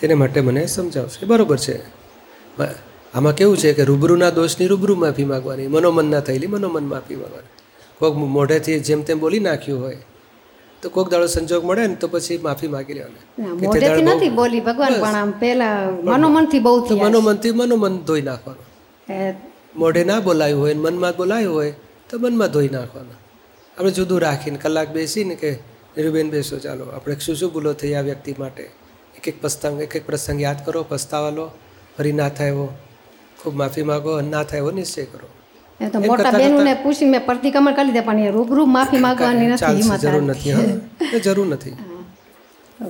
તેને 0.01 0.13
માટે 0.13 0.41
મને 0.41 0.65
સમજાવશે. 0.65 1.25
બરાબર 1.25 1.57
છે. 1.57 1.77
આમાં 3.13 3.35
કેવું 3.35 3.57
છે 3.57 3.73
કે 3.73 3.83
રૂબરૂના 3.83 4.29
દોષની 4.29 4.67
રૂબરૂ 4.67 4.95
માફી 4.95 5.25
માગવાની, 5.25 5.67
મનોમનના 5.67 6.19
થયેલી 6.19 6.47
મનોમન 6.47 6.87
માફી 6.87 7.15
માગવાની. 7.15 7.47
કોઈક 7.99 8.13
મોઢેથી 8.13 8.79
જેમ 8.79 9.01
તેમ 9.01 9.19
બોલી 9.19 9.39
નાખ્યું 9.39 9.81
હોય 9.81 9.97
તો 10.85 10.93
કોઈક 10.95 11.09
દાડો 11.11 11.27
સંજોગ 11.33 11.63
મળે 11.67 11.83
ને 11.91 11.95
તો 12.01 12.07
પછી 12.13 12.37
માફી 12.45 12.69
માગી 12.73 12.95
લેવાની. 12.97 13.23
મોઢેથી 13.65 14.05
નથી 14.07 14.33
બોલી 14.39 14.63
ભગવાન 14.67 14.95
પણ 15.03 15.15
આમ 15.21 15.31
પહેલા 15.41 15.75
મનોમનથી 16.09 16.61
બહુ 16.65 16.73
તો 16.89 16.97
મનોમનથી 17.03 17.53
મનોમન 17.59 17.95
ધોઈ 18.07 18.25
નાખવાનું. 18.29 18.65
મોઢે 19.81 20.03
ના 20.09 20.19
બોલાયું 20.27 20.61
હોય 20.63 20.75
મનમાં 20.85 21.15
બોલાયું 21.19 21.55
હોય 21.59 21.73
તો 22.09 22.19
મનમાં 22.23 22.51
ધોઈ 22.55 22.71
નાખવાના. 22.75 23.19
આપણે 23.77 23.91
જુદું 23.97 24.19
રાખીને 24.25 24.59
કલાક 24.63 24.89
બેસીને 24.97 25.35
કે 25.41 25.51
નિરુબેન 25.95 26.29
બેસો 26.33 26.59
ચાલો 26.65 26.85
આપણે 26.95 27.15
શું 27.25 27.35
શું 27.39 27.51
ભૂલો 27.55 27.73
થઈ 27.81 27.93
આ 27.99 28.03
વ્યક્તિ 28.09 28.35
માટે? 28.41 28.65
એક 29.17 29.25
એક 29.31 29.37
પ્રસંગ 29.41 29.81
એક 29.85 29.95
એક 29.99 30.05
પ્રસંગ 30.09 30.39
યાદ 30.45 30.59
કરો 30.65 30.83
પસ્તાવા 30.91 31.33
લો 31.37 31.45
ફરી 31.97 32.15
ના 32.21 32.29
થાય 32.37 32.53
એવો. 32.55 32.67
ખૂબ 33.39 33.55
માફી 33.61 33.87
માગો 33.91 34.11
અને 34.19 34.29
ના 34.35 34.43
થાય 34.51 34.61
એવો 34.63 34.71
નિશ્ચય 34.79 35.05
કરો. 35.13 35.27
એ 35.79 35.87
તો 35.93 35.99
મોટા 36.05 36.31
બહેનોને 36.37 36.73
પૂછીને 36.83 37.11
મેં 37.13 37.25
પ્રતિક્રમણ 37.27 37.75
કરી 37.77 37.93
દે 37.97 38.01
પણ 38.07 38.19
એ 38.27 38.31
રૂબરૂ 38.37 38.65
માફી 38.75 39.01
માંગવાની 39.05 39.49
નથી 39.55 39.75
હિંમત 39.81 40.05
જરૂર 40.05 40.23
નથી 40.29 40.55
એ 41.15 41.19
જરૂર 41.25 41.47
નથી. 41.47 41.75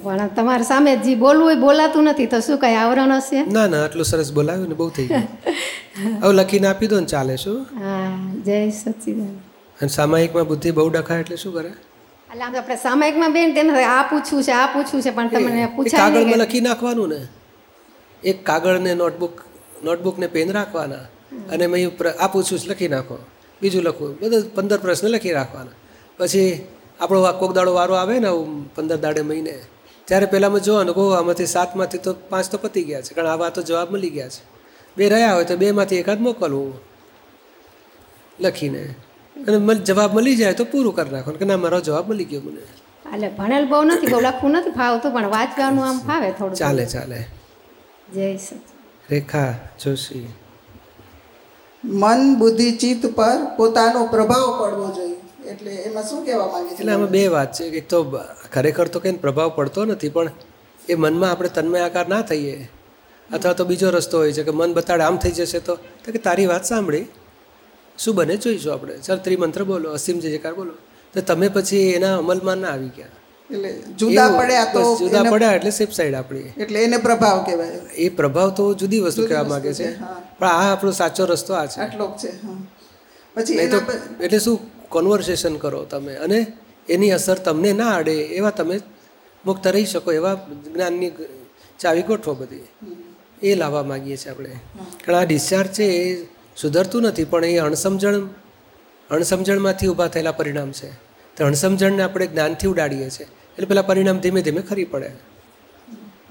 પણ 0.03 0.29
તમારે 0.37 0.65
સામે 0.69 0.91
જે 1.05 1.15
બોલવું 1.23 1.47
હોય 1.47 1.57
બોલાતું 1.63 2.07
નથી 2.11 2.27
તો 2.33 2.37
શું 2.45 2.57
કઈ 2.61 2.75
આવરણ 2.81 3.13
હશે? 3.17 3.39
ના 3.55 3.65
ના 3.73 3.81
આટલું 3.85 4.07
સરસ 4.11 4.29
બોલાવ્યું 4.37 4.69
ને 4.73 4.77
બહુ 4.81 4.87
થઈ 4.97 5.07
ગયું. 5.07 5.27
હવે 6.21 6.33
લખીને 6.39 6.67
આપી 6.69 6.89
દો 6.93 6.99
ને 7.05 7.09
ચાલે 7.13 7.35
શું? 7.43 7.57
હા 7.81 8.13
જય 8.47 8.61
સચિદાન 8.77 9.33
અને 9.79 9.91
સામાયિકમાં 9.97 10.47
બુદ્ધિ 10.51 10.75
બહુ 10.77 10.87
ડખાય 10.95 11.25
એટલે 11.25 11.37
શું 11.43 11.53
કરે? 11.57 11.71
એટલે 12.31 12.43
આપણે 12.47 12.77
સામાયિકમાં 12.85 13.33
બેન 13.39 13.57
તેમ 13.57 13.73
આ 13.81 14.03
પૂછવું 14.13 14.43
છે 14.47 14.53
આ 14.59 14.69
પૂછવું 14.75 15.01
છે 15.07 15.11
પણ 15.17 15.29
તમને 15.35 15.65
એ 15.67 15.73
પૂછાય 15.75 15.99
કાગળમાં 16.03 16.39
લખી 16.43 16.63
નાખવાનું 16.69 17.09
ને. 17.15 17.19
એક 18.29 18.37
કાગળ 18.51 18.79
ને 18.87 18.95
નોટબુક 19.03 19.35
નોટબુક 19.89 20.17
ને 20.25 20.27
પેન 20.37 20.49
રાખવાના. 20.59 21.05
અને 21.51 21.67
મેં 21.67 21.91
આપું 22.19 22.41
આ 22.43 22.45
છું 22.51 22.59
લખી 22.67 22.87
નાખો. 22.87 23.17
બીજું 23.61 23.83
લખવું 23.83 24.19
બધું 24.19 24.55
પંદર 24.55 24.77
પ્રશ્ન 24.77 25.07
લખી 25.07 25.31
રાખવાના. 25.31 25.75
પછી 26.17 26.67
આપણો 26.99 27.21
આ 27.21 27.31
કોક 27.31 27.53
દાડો 27.53 27.73
વારો 27.73 27.95
આવે 27.95 28.19
ને 28.19 28.27
પંદર 28.75 28.97
દાડે 28.97 29.21
મહિને. 29.21 29.55
ત્યારે 30.05 30.25
પહેલાંમાં 30.25 30.61
જોવાનું 30.61 30.95
કહું 30.95 31.17
આમાંથી 31.17 31.45
સાતમાંથી 31.45 31.97
તો 31.97 32.13
પાંચ 32.13 32.51
તો 32.51 32.57
પતી 32.57 32.83
ગયા 32.83 33.01
છે 33.01 33.13
કારણ 33.13 33.27
આવા 33.27 33.49
તો 33.49 33.61
જવાબ 33.61 33.91
મળી 33.91 34.09
ગયા 34.09 34.29
છે. 34.29 34.43
બે 34.97 35.09
રહ્યા 35.09 35.33
હોય 35.33 35.45
તો 35.45 35.57
બેમાંથી 35.57 35.95
એકાદ 35.95 36.21
મોકલવું. 36.21 36.73
લખીને. 38.39 38.83
અને 39.35 39.75
જવાબ 39.75 40.13
મળી 40.13 40.35
જાય 40.35 40.53
તો 40.53 40.63
પૂરું 40.63 40.95
કરી 40.95 41.09
નાખવાનું 41.09 41.39
કે 41.39 41.45
ના 41.45 41.57
મારો 41.57 41.79
જવાબ 41.81 42.09
મળી 42.09 42.25
ગયો 42.25 42.41
મને. 42.41 42.63
એટલે 43.15 43.29
ભણેલ 43.29 43.65
બહુ 43.67 43.83
નથી 43.83 44.07
બહુ 44.07 44.19
લખવું 44.19 44.51
નથી 44.51 44.69
ફાવતું 44.69 45.11
પણ 45.13 45.29
વાંચવાનું 45.29 45.85
આમ 45.85 45.99
ફાવે 45.99 46.31
થોડું 46.31 46.55
ચાલે 46.55 46.85
ચાલે. 46.85 47.19
જય 48.13 48.37
રેખા 49.11 49.53
જોશી. 49.83 50.27
મન, 51.85 52.35
બુદ્ધિ, 52.39 52.71
ચિત્ત 52.71 53.05
પર 53.15 53.55
પોતાનો 53.57 54.05
પ્રભાવ 54.05 54.63
પડવો 54.63 54.93
જોઈએ. 54.95 55.49
એટલે 55.49 55.71
એમાં 55.71 56.03
શું 56.03 56.25
કહેવા 56.25 56.47
માંગે 56.47 56.75
છે? 56.75 56.79
એટલે 56.79 56.91
આમાં 56.91 57.09
બે 57.09 57.27
વાત 57.27 57.53
છે. 57.53 57.63
એક 57.63 57.89
તો 57.89 58.19
ખરેખર 58.53 58.87
તો 58.87 58.99
કંઈ 58.99 59.11
પ્રભાવ 59.11 59.49
પડતો 59.49 59.85
નથી, 59.85 60.09
પણ 60.09 60.31
એ 60.89 60.95
મનમાં 60.95 61.31
આપણે 61.31 61.49
તન્મય 61.49 61.79
આકાર 61.79 62.07
ના 62.07 62.21
થઈએ. 62.21 62.69
અથવા 63.33 63.53
તો 63.53 63.65
બીજો 63.65 63.89
રસ્તો 63.89 64.17
હોય 64.17 64.33
છે 64.33 64.43
કે 64.43 64.51
મન 64.51 64.73
બતાડે 64.73 65.03
આમ 65.03 65.17
થઈ 65.17 65.31
જશે 65.31 65.59
તો. 65.59 65.75
કે 66.05 66.17
તારી 66.17 66.45
વાત 66.45 66.65
સાંભળી. 66.65 67.05
શું 67.97 68.15
બને? 68.15 68.37
જોઈશું 68.37 68.73
આપણે. 68.73 68.97
ચાલ, 68.97 69.17
ત્રિમંત્ર 69.17 69.63
બોલો, 69.63 69.91
અસીમ 69.91 70.19
જે 70.19 70.31
જયકાર 70.31 70.53
બોલો. 70.53 70.73
તો 71.13 71.21
તમે 71.21 71.47
પછી 71.49 71.77
એના 71.77 72.17
અમલમાં 72.17 72.55
ના 72.55 72.67
આવી 72.67 72.87
ગયા. 72.87 73.07
એટલે 73.49 73.71
જુદા 73.99 74.27
પડે 74.27 74.38
પડ્યા 74.39 74.65
તો 74.65 74.84
જુદા 74.99 75.21
પડે 75.23 75.29
પડ્યા 75.29 75.53
એટલે 75.53 75.71
સેફ 75.71 75.91
સાઈડ 75.91 76.15
આપણી. 76.15 76.53
એટલે 76.58 76.84
એને 76.84 76.97
પ્રભાવ 76.97 77.43
કહેવાય. 77.43 77.67
એ 77.95 78.10
પ્રભાવ 78.10 78.49
તો 78.49 78.73
જુદી 78.73 78.99
વસ્તુ 78.99 79.27
કહેવા 79.27 79.43
માંગે 79.43 79.73
છે. 79.73 79.89
પણ 80.39 80.47
આ 80.47 80.71
આપણો 80.71 80.91
સાચો 80.91 81.25
રસ્તો 81.25 81.53
આ 81.53 81.65
છે. 81.65 81.79
આટલો 81.79 82.08
છે 82.23 82.31
પછી 83.36 83.53
એટલે 83.53 84.39
શું 84.39 84.89
કોન્વર્સેશન 84.89 85.55
કરો 85.58 85.84
તમે 85.84 86.15
અને 86.15 86.39
એની 86.89 87.12
અસર 87.12 87.38
તમને 87.38 87.73
ના 87.73 87.95
અડે 87.95 88.15
એવા 88.39 88.49
તમે 88.49 88.79
મુક્ત 89.45 89.67
રહી 89.67 89.86
શકો 89.86 90.12
એવા 90.12 90.36
જ્ઞાનની 90.73 91.12
ચાવી 91.79 92.01
ગોઠવો 92.01 92.34
બધી. 92.34 92.65
એ 93.43 93.55
લાવવા 93.55 93.84
માગીએ 93.84 94.17
છીએ 94.17 94.31
આપણે. 94.31 94.49
કારણ 95.05 95.19
આ 95.19 95.23
ડિસ્ચાર્જ 95.23 95.69
છે 95.69 95.84
એ 95.84 96.27
સુધરતું 96.58 97.01
નથી 97.01 97.23
પણ 97.23 97.45
એ 97.45 97.58
અણસમજણ 97.58 98.21
અણસમજણમાંથી 99.10 99.88
ઊભા 99.88 100.08
થયેલા 100.08 100.31
પરિણામ 100.31 100.71
છે. 100.71 100.89
તો 101.37 101.47
અણસમજણને 101.49 102.03
આપણે 102.05 102.27
જ્ઞાનથી 102.33 102.69
ઉડાડીએ 102.73 103.09
છીએ. 103.15 103.27
એટલે 103.57 103.67
પેલા 103.71 103.87
પરિણામ 103.89 104.17
ધીમે 104.23 104.41
ધીમે 104.47 104.61
ખરી 104.69 104.87
પડે. 104.93 105.09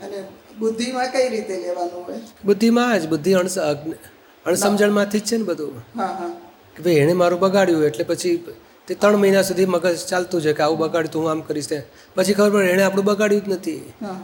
અને 0.04 0.18
બુદ્ધિમાં 0.60 1.08
કઈ 1.14 1.28
રીતે 1.34 1.54
લેવાનું 1.64 2.02
હોય? 2.08 2.20
બુદ્ધિમાં 2.50 2.92
જ 3.00 3.10
બુદ્ધિ 3.14 3.32
અણસ 3.40 3.56
અણસમજણમાંથી 4.46 5.20
જ 5.20 5.28
છે 5.30 5.36
ને 5.40 5.44
બધું. 5.50 5.74
કે 6.76 6.80
ભાઈ 6.84 7.02
એણે 7.04 7.14
મારું 7.22 7.40
બગાડ્યું 7.44 7.84
એટલે 7.90 8.04
પછી 8.10 8.36
તે 8.88 8.94
ત્રણ 9.02 9.20
મહિના 9.22 9.44
સુધી 9.48 9.68
મગજ 9.74 10.06
ચાલતું 10.10 10.40
છે 10.44 10.52
કે 10.56 10.62
આવું 10.66 10.78
બગાડ્યું 10.84 11.24
હું 11.24 11.32
આમ 11.32 11.42
કરીશ 11.48 11.68
તે 11.72 11.78
પછી 12.16 12.36
ખબર 12.38 12.50
પડે 12.54 12.70
એણે 12.74 12.84
આપણું 12.86 13.06
બગાડ્યું 13.10 13.44
જ 13.46 13.48
નથી. 13.56 13.82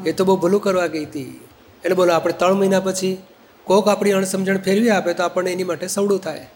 એ 0.09 0.13
તો 0.19 0.23
બહુ 0.29 0.37
ભલું 0.45 0.63
કરવા 0.67 0.89
ગઈ 0.95 1.05
હતી. 1.11 1.33
એટલે 1.85 1.97
બોલો 2.01 2.13
આપણે 2.17 2.35
ત્રણ 2.41 2.59
મહિના 2.63 2.83
પછી 2.89 3.15
કોક 3.67 3.87
આપણી 3.93 4.17
અણસમજણ 4.19 4.61
ફેરવી 4.67 4.93
આપે 4.97 5.11
તો 5.19 5.23
આપણને 5.27 5.51
એની 5.57 5.69
માટે 5.71 5.87
સવડું 5.95 6.21
થાય. 6.27 6.47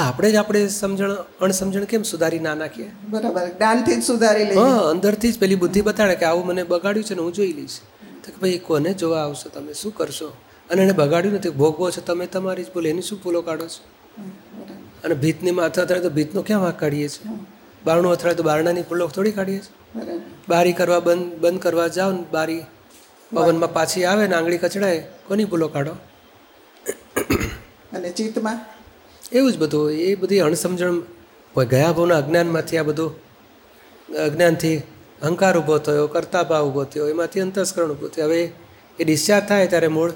તો 0.00 0.06
આપણે 0.06 0.32
જ 0.32 0.36
આપણે 0.36 0.68
સમજણ 0.68 1.10
અણસમજણ 1.40 1.84
કેમ 1.84 2.02
સુધારી 2.02 2.38
ના 2.38 2.54
નાખીએ? 2.54 2.90
બરાબર. 3.08 3.48
જ્ઞાનથી 3.48 3.96
જ 3.96 4.02
સુધારી 4.02 4.44
લઈએ. 4.44 4.58
હા 4.58 4.90
અંદરથી 4.90 5.32
જ 5.32 5.38
પેલી 5.38 5.54
બુદ્ધિ 5.54 5.80
બતાડે 5.80 6.14
કે 6.14 6.24
આવું 6.24 6.46
મને 6.46 6.62
બગાડ્યું 6.62 7.04
છે 7.04 7.14
ને 7.14 7.20
હું 7.20 7.32
જોઈ 7.32 7.52
લઈશ. 7.52 7.80
તો 8.24 8.32
કે 8.32 8.36
ભાઈ 8.40 8.58
કોને 8.58 8.92
જોવા 8.94 9.18
આવશો 9.18 9.48
તમે? 9.48 9.72
શું 9.72 9.94
કરશો? 9.94 10.32
અને 10.70 10.82
એને 10.82 10.92
બગાડ્યું 10.92 11.34
નથી. 11.34 11.50
ભોગવો 11.50 11.90
છો 11.90 12.00
તમે 12.00 12.26
તમારી 12.26 12.64
જ 12.64 12.66
ભૂલ 12.74 12.86
એની 12.86 13.02
શું 13.02 13.22
ભૂલો 13.22 13.42
કાઢો 13.42 13.66
છો? 13.66 13.82
અને 15.04 15.14
ભીતની 15.14 15.50
માથા 15.50 15.82
અથડાય 15.82 16.00
તો 16.00 16.10
ભીતનો 16.10 16.42
ક્યાં 16.42 16.62
વાંક 16.62 16.80
કાઢીએ 16.80 17.08
છીએ? 17.08 17.32
બારણું 17.84 18.12
અથડાય 18.12 18.34
તો 18.34 18.42
બારણાની 18.42 18.82
ભૂલો 18.82 19.08
થોડી 19.08 19.30
કાઢીએ 19.30 19.58
છીએ? 19.58 20.20
બારી 20.48 20.72
કરવા 20.72 21.00
બંધ 21.00 21.38
બંધ 21.38 21.60
કરવા 21.60 21.88
જાઓ 21.88 22.12
ને 22.12 22.24
બારી 22.32 22.62
પવનમાં 23.34 23.72
પાછી 23.72 24.04
આવે 24.04 24.26
ને 24.26 24.34
આંગળી 24.34 24.58
કચડાય 24.58 25.00
કોની 25.28 25.44
ભૂલો 25.44 25.68
કાઢો? 25.68 25.96
અને 27.92 28.10
ચિત્તમાં? 28.10 28.79
એવું 29.32 29.52
જ 29.52 29.58
બધું 29.58 29.92
એ 29.92 30.14
બધી 30.14 30.40
અણસમજણ 30.48 30.96
ગયા 31.72 31.92
ભાવના 31.92 32.18
અજ્ઞાનમાંથી 32.22 32.78
આ 32.78 32.82
બધું 32.82 33.10
અજ્ઞાનથી 34.26 34.76
અહંકાર 35.22 35.54
ઊભો 35.58 35.78
થયો 35.78 36.06
કરતા 36.06 36.42
ભાવ 36.42 36.64
ઊભો 36.68 36.84
થયો 36.84 37.06
એમાંથી 37.08 37.40
અંતસ્કરણ 37.40 37.90
ઊભું 37.90 38.10
થયું. 38.10 38.28
હવે 38.28 38.40
એ 39.00 39.04
ડિસ્ચાર્જ 39.04 39.44
થાય 39.48 39.66
ત્યારે 39.66 39.88
મૂળ 39.88 40.12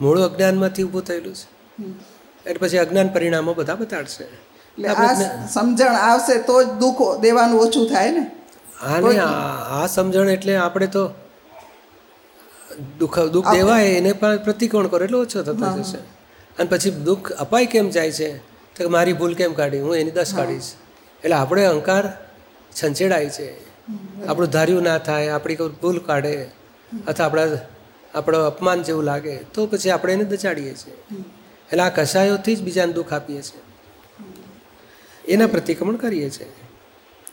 મૂળ 0.00 0.18
અજ્ઞાનમાંથી 0.20 0.84
ઊભું 0.84 1.04
થયેલું 1.04 1.34
છે. 1.34 1.46
એટલે 2.46 2.58
પછી 2.62 2.78
અજ્ઞાન 2.78 3.08
પરિણામો 3.08 3.54
બધા 3.54 3.74
બતાડશે. 3.74 4.24
સમજણ 5.52 5.96
આવશે 6.02 6.34
તો 6.42 6.62
જ 6.62 6.68
દુઃખ 6.80 7.02
દેવાનું 7.20 7.58
ઓછું 7.60 7.84
થાય 7.88 8.10
ને? 8.10 8.24
હા 8.80 8.98
ને 9.00 9.18
આ 9.18 9.86
સમજણ 9.86 10.28
એટલે 10.28 10.56
આપણે 10.56 10.86
તો 10.86 11.02
દુઃખ 12.98 13.18
દુઃખ 13.34 13.52
દેવાય 13.52 13.88
એને 13.98 14.12
પણ 14.12 14.36
પ્રતિકોણ 14.46 14.86
કરો 14.86 15.04
એટલે 15.04 15.18
ઓછો 15.18 15.42
થતો 15.42 15.66
જશે. 15.78 16.00
અને 16.58 16.68
પછી 16.68 16.90
દુઃખ 16.90 17.32
અપાય 17.32 17.66
કેમ 17.66 17.90
જાય 17.90 18.12
છે? 18.12 18.38
તો 18.76 18.88
મારી 18.88 19.12
ભૂલ 19.12 19.34
કેમ 19.34 19.52
કાઢી? 19.52 19.80
હું 19.80 19.96
એની 19.96 20.10
દસ 20.10 20.34
કાઢીશ. 20.36 20.72
એટલે 21.24 21.36
આપણે 21.36 21.64
અહંકાર 21.64 22.12
છંછેડાય 22.82 23.28
છે. 23.28 23.72
આપણું 24.26 24.50
ધાર્યું 24.50 24.82
ના 24.82 24.98
થાય 24.98 25.28
આપણી 25.28 25.56
કોઈ 25.56 25.68
ભૂલ 25.68 25.98
કાઢે 25.98 26.46
અથવા 27.06 27.26
આપણા 27.26 27.46
આપણો 28.14 28.38
અપમાન 28.46 28.82
જેવું 28.82 29.04
લાગે 29.04 29.36
તો 29.36 29.66
પછી 29.66 29.90
આપણે 29.90 30.12
એને 30.12 30.24
દચાડીએ 30.24 30.74
છીએ. 30.74 30.94
એટલે 31.72 31.82
આ 31.82 31.88
કસાયોથી 31.88 32.56
જ 32.56 32.62
બીજાને 32.62 32.92
દુઃખ 32.92 33.12
આપીએ 33.12 33.42
છીએ. 33.42 33.62
એના 35.28 35.46
પ્રતિક્રમણ 35.46 35.96
કરીએ 35.96 36.30
છીએ. 36.30 36.52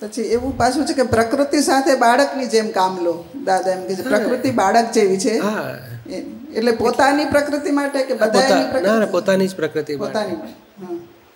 પછી 0.02 0.22
એવું 0.22 0.58
પાછું 0.58 0.86
છે 0.86 0.94
કે 0.94 1.04
પ્રકૃતિ 1.04 1.62
સાથે 1.62 1.96
બાળકની 1.96 2.46
જેમ 2.46 2.72
કામ 2.72 3.02
લો. 3.02 3.26
દાદા 3.46 3.72
એમ 3.72 3.88
કે 3.88 3.96
છે 3.96 4.02
પ્રકૃતિ 4.02 4.52
બાળક 4.52 4.92
જેવી 4.92 5.20
છે. 5.20 5.38
હા. 5.38 5.78
એટલે 6.58 6.72
પોતાની 6.82 7.26
પ્રકૃતિ 7.26 7.72
માટે 7.78 8.00
કે 8.10 8.14
પોતા 8.14 8.60
ના 8.82 9.08
પોતાની 9.16 9.48
જ 9.48 9.56
પ્રકૃતિ 9.56 9.96
પોતાની 9.96 10.38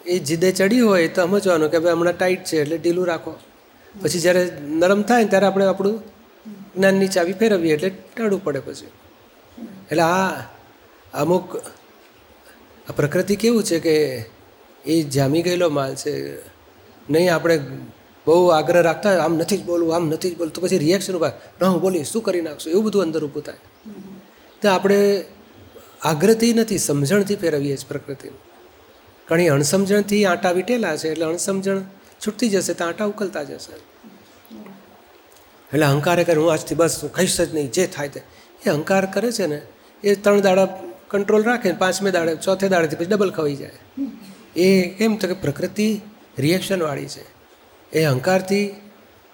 એ 0.06 0.20
જીદે 0.20 0.50
ચડી 0.52 0.80
હોય 0.80 1.08
તો 1.08 1.22
સમજવાનું 1.28 1.70
કે 1.72 1.80
ભાઈ 1.80 1.96
હમણાં 1.98 2.18
ટાઈટ 2.18 2.44
છે 2.44 2.62
એટલે 2.62 2.78
ઢીલું 2.78 3.08
રાખો. 3.12 3.34
પછી 4.02 4.20
જ્યારે 4.20 4.44
નરમ 4.82 5.02
થાય 5.02 5.24
ને 5.24 5.30
ત્યારે 5.30 5.48
આપણે 5.48 5.66
આપણું 5.66 5.98
જ્ઞાનની 6.76 7.08
ચાવી 7.08 7.34
ફેરવીએ 7.34 7.74
એટલે 7.74 7.90
ટાળવું 7.90 8.44
પડે 8.44 8.60
પછી. 8.60 8.92
એટલે 9.92 10.04
આ 10.04 10.30
અમુક 11.14 11.48
આ 12.90 12.94
પ્રકૃતિ 12.96 13.36
કેવું 13.36 13.64
છે 13.64 13.80
કે 13.80 13.96
એ 14.86 15.04
જામી 15.04 15.42
ગયેલો 15.42 15.70
માલ 15.70 15.94
છે. 15.96 16.14
નહીં 17.10 17.34
આપણે 17.36 17.56
બહુ 18.28 18.48
આગ્રહ 18.48 18.82
રાખતા 18.82 19.12
હોય, 19.12 19.22
આમ 19.26 19.34
નથી 19.38 19.58
જ 19.58 19.64
બોલવું 19.66 19.96
આમ 19.96 20.06
નથી 20.10 20.32
જ 20.32 20.38
બોલવું 20.38 20.54
તો 20.56 20.62
પછી 20.62 20.78
રિએક્શન 20.78 21.16
ઊભા 21.16 21.34
ના 21.62 21.70
હું 21.74 21.82
બોલીશ 21.82 22.12
શું 22.12 22.24
કરી 22.24 22.42
નાખશું? 22.42 22.72
એવું 22.74 22.84
બધું 22.86 23.02
અંદર 23.04 23.22
ઊભું 23.24 23.44
થાય. 23.44 23.62
તો 24.64 24.70
આપણે 24.70 25.26
આગ્રહથી 26.02 26.54
નથી, 26.54 26.78
સમજણથી 26.78 27.36
ફેરવીએ 27.36 27.78
છીએ 27.78 27.88
પ્રકૃતિને 27.88 29.44
એ 29.44 29.48
અણસમજણથી 29.48 30.26
આંટા 30.26 30.52
વીટેલા 30.52 30.98
છે, 30.98 31.10
એટલે 31.10 31.26
અણસમજણ 31.26 31.82
છૂટતી 32.28 32.50
જશે 32.50 32.74
તો 32.74 32.86
આંટા 32.86 33.06
ઉકલતા 33.06 33.44
જશે. 33.44 33.74
એટલે 35.74 35.86
અહંકાર 35.86 36.24
કરે 36.24 36.36
હું 36.36 36.54
આજથી 36.54 36.76
બસ 36.76 37.04
હું 37.04 37.14
ખાઈશ 37.14 37.42
જ 37.42 37.56
નહીં, 37.56 37.72
જે 37.72 37.88
થાય 37.88 38.10
તે. 38.10 38.22
એ 38.66 38.70
અહંકાર 38.70 39.06
કરે 39.06 39.32
છે 39.32 39.48
ને, 39.48 39.62
એ 40.04 40.16
ત્રણ 40.16 40.42
દાડા 40.42 40.80
કંટ્રોલ 41.10 41.44
રાખે 41.44 41.72
ને, 41.72 41.78
પાંચમે 41.78 42.12
દાડે, 42.12 42.36
ચોથે 42.36 42.68
દાડેથી 42.68 42.96
પછી 42.96 43.06
ડબલ 43.06 43.32
ખવાઈ 43.32 43.56
જાય. 43.56 43.72
એ 44.56 44.90
કેમ 44.90 45.16
તો 45.16 45.28
કે 45.28 45.34
પ્રકૃતિ 45.34 46.02
રિએક્શનવાળી 46.40 47.06
છે. 47.06 47.26
એ 48.00 48.04
અહંકારથી 48.04 48.76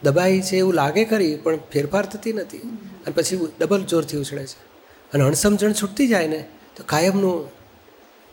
દબાઈ 0.03 0.41
છે 0.41 0.57
એવું 0.57 0.73
લાગે 0.73 1.05
ખરી, 1.05 1.35
પણ 1.35 1.57
ફેરફાર 1.57 2.05
થતી 2.05 2.33
નથી. 2.33 2.57
અને 3.05 3.11
પછી 3.11 3.47
ડબલ 3.59 3.83
જોરથી 3.83 4.17
ઉછળે 4.17 4.45
છે. 4.45 4.68
અને 5.13 5.23
અણસમજણ 5.23 5.73
છૂટતી 5.73 6.07
જાય 6.07 6.27
ને 6.27 6.47
તો 6.75 6.83
કાયમનું 6.85 7.59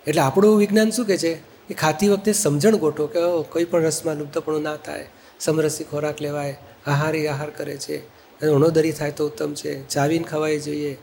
એટલે 0.07 0.23
આપણું 0.23 0.59
વિજ્ઞાન 0.59 0.91
શું 0.91 1.07
કહે 1.07 1.17
છે? 1.17 1.35
કે 1.35 1.75
ખાતી 1.75 2.09
વખતે 2.09 2.33
સમજણ 2.33 2.77
ગોઠો 2.77 3.07
કે 3.07 3.43
કોઈ 3.43 3.65
પણ 3.65 3.83
રસમાં 3.83 4.15
લુપ્તપણું 4.15 4.63
ના 4.63 4.77
થાય. 4.77 5.09
સમરસી 5.41 5.85
ખોરાક 5.85 6.23
લેવાય 6.23 6.57
આહારી 6.87 7.29
આહાર 7.29 7.51
કરે 7.51 7.77
છે. 7.77 7.97
અને 8.41 8.51
ઉણોદરી 8.51 8.93
થાય 8.93 9.11
તો 9.11 9.27
ઉત્તમ 9.27 9.55
છે. 9.55 9.89
ચાવીને 9.89 10.25
ખવાય 10.25 10.59
જોઈએ. 10.59 10.95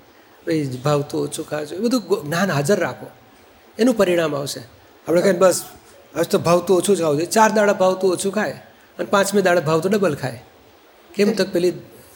ભાઈ 0.47 0.63
ભાવતું 0.83 1.21
ઓછું 1.21 1.49
ખાવા 1.49 1.63
જોઈએ. 1.63 1.81
બધું 1.81 2.25
જ્ઞાન 2.25 2.51
હાજર 2.51 2.79
રાખો. 2.79 3.05
એનું 3.79 3.97
પરિણામ 3.97 4.35
આવશે. 4.35 4.59
આપણે 5.07 5.21
કહીએ 5.21 5.33
બસ 5.33 5.63
આજ 6.15 6.25
તો 6.27 6.39
ભાવતું 6.39 6.77
ઓછું 6.77 6.95
જ 6.95 7.01
ખાવું 7.01 7.15
જોઈએ. 7.15 7.31
ચાર 7.31 7.51
દાડા 7.51 7.73
ભાવતું 7.73 8.11
ઓછું 8.11 8.33
ખાય. 8.33 8.51
અને 8.99 9.05
પાંચમે 9.05 9.41
દાડા 9.41 9.61
ભાવતું 9.61 9.91
ડબલ 9.91 10.15
ખાય. 10.15 10.43
કેમ 11.15 11.33
તક 11.33 11.53
પેલી 11.53 11.69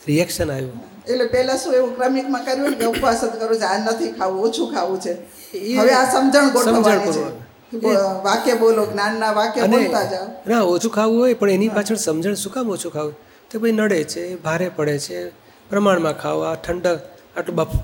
રિએક્શન 0.06 0.52
આવ્યું 0.52 0.87
એટલે 1.12 1.26
પહેલાં 1.34 1.58
શું 1.62 1.72
એવું 1.80 1.92
ક્રમિકમાં 1.98 2.42
કર્યું 2.46 2.74
કે 2.80 2.86
ઉપવાસ 2.92 3.20
જ 3.24 3.34
કરું 3.42 3.58
છે? 3.60 3.66
આ 3.72 3.78
નથી 3.84 4.10
ખાવું 4.18 4.40
ઓછું 4.48 4.66
ખાવું 4.74 4.98
છે. 5.04 5.12
હવે 5.80 5.92
આ 6.00 6.06
સમજણ 6.14 6.46
ગોઠવવાની 6.54 7.12
છે. 7.16 7.22
વાક્ય 8.26 8.54
બોલો 8.62 8.82
જ્ઞાનના 8.90 9.32
વાક્ય 9.38 9.68
બોલતા 9.74 10.04
જાઓ. 10.12 10.26
ના 10.50 10.62
ઓછું 10.74 10.92
ખાવું 10.96 11.18
હોય 11.22 11.34
પણ 11.42 11.54
એની 11.58 11.70
પાછળ 11.76 12.00
સમજણ 12.06 12.36
શું 12.42 12.52
કામ 12.56 12.66
ઓછું 12.76 12.92
ખાવું? 12.96 13.14
તો 13.50 13.54
ભાઈ 13.62 13.78
નડે 13.78 14.00
છે 14.12 14.22
ભારે 14.44 14.68
પડે 14.76 14.96
છે 15.06 15.18
પ્રમાણમાં 15.70 16.16
ખાવ 16.22 16.38
આ 16.50 16.56
ઠંડક 16.66 17.00
આટલું 17.36 17.56
બફ 17.60 17.74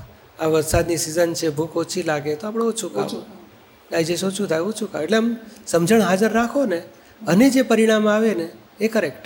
આ 0.42 0.48
વરસાદની 0.54 1.00
સિઝન 1.04 1.30
છે 1.40 1.48
ભૂખ 1.58 1.76
ઓછી 1.82 2.04
લાગે 2.10 2.32
તો 2.40 2.44
આપણે 2.50 2.64
ઓછું 2.72 2.90
ખાવું. 2.94 3.24
ડાયજેસ્ટ 3.88 4.24
ઓછું 4.30 4.46
થાય 4.52 4.62
ઓછું 4.70 4.88
ખાવ. 4.92 5.02
એટલે 5.06 5.18
આમ 5.22 5.28
સમજણ 5.72 6.02
હાજર 6.10 6.30
રાખો 6.38 6.60
ને 6.72 6.80
અને 7.32 7.46
જે 7.56 7.62
પરિણામ 7.72 8.04
આવે 8.14 8.30
ને 8.40 8.46
એ 8.84 8.87
કરેક્ટ 8.94 9.24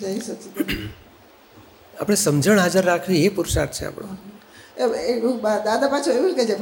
જય 0.00 0.08
સચિદાનંદ. 0.20 1.05
આપણે 1.98 2.16
સમજણ 2.16 2.58
હાજર 2.64 2.84
રાખવી 2.90 3.24
એ 3.26 3.34
પુરુષાર્થ 3.36 3.76
છે 3.78 3.84
આપણો. 3.88 4.08
એવું 5.12 5.36
દાદા 5.66 5.90
પાછું 5.92 6.12
એવું 6.18 6.32
કે 6.38 6.44
છે 6.50 6.56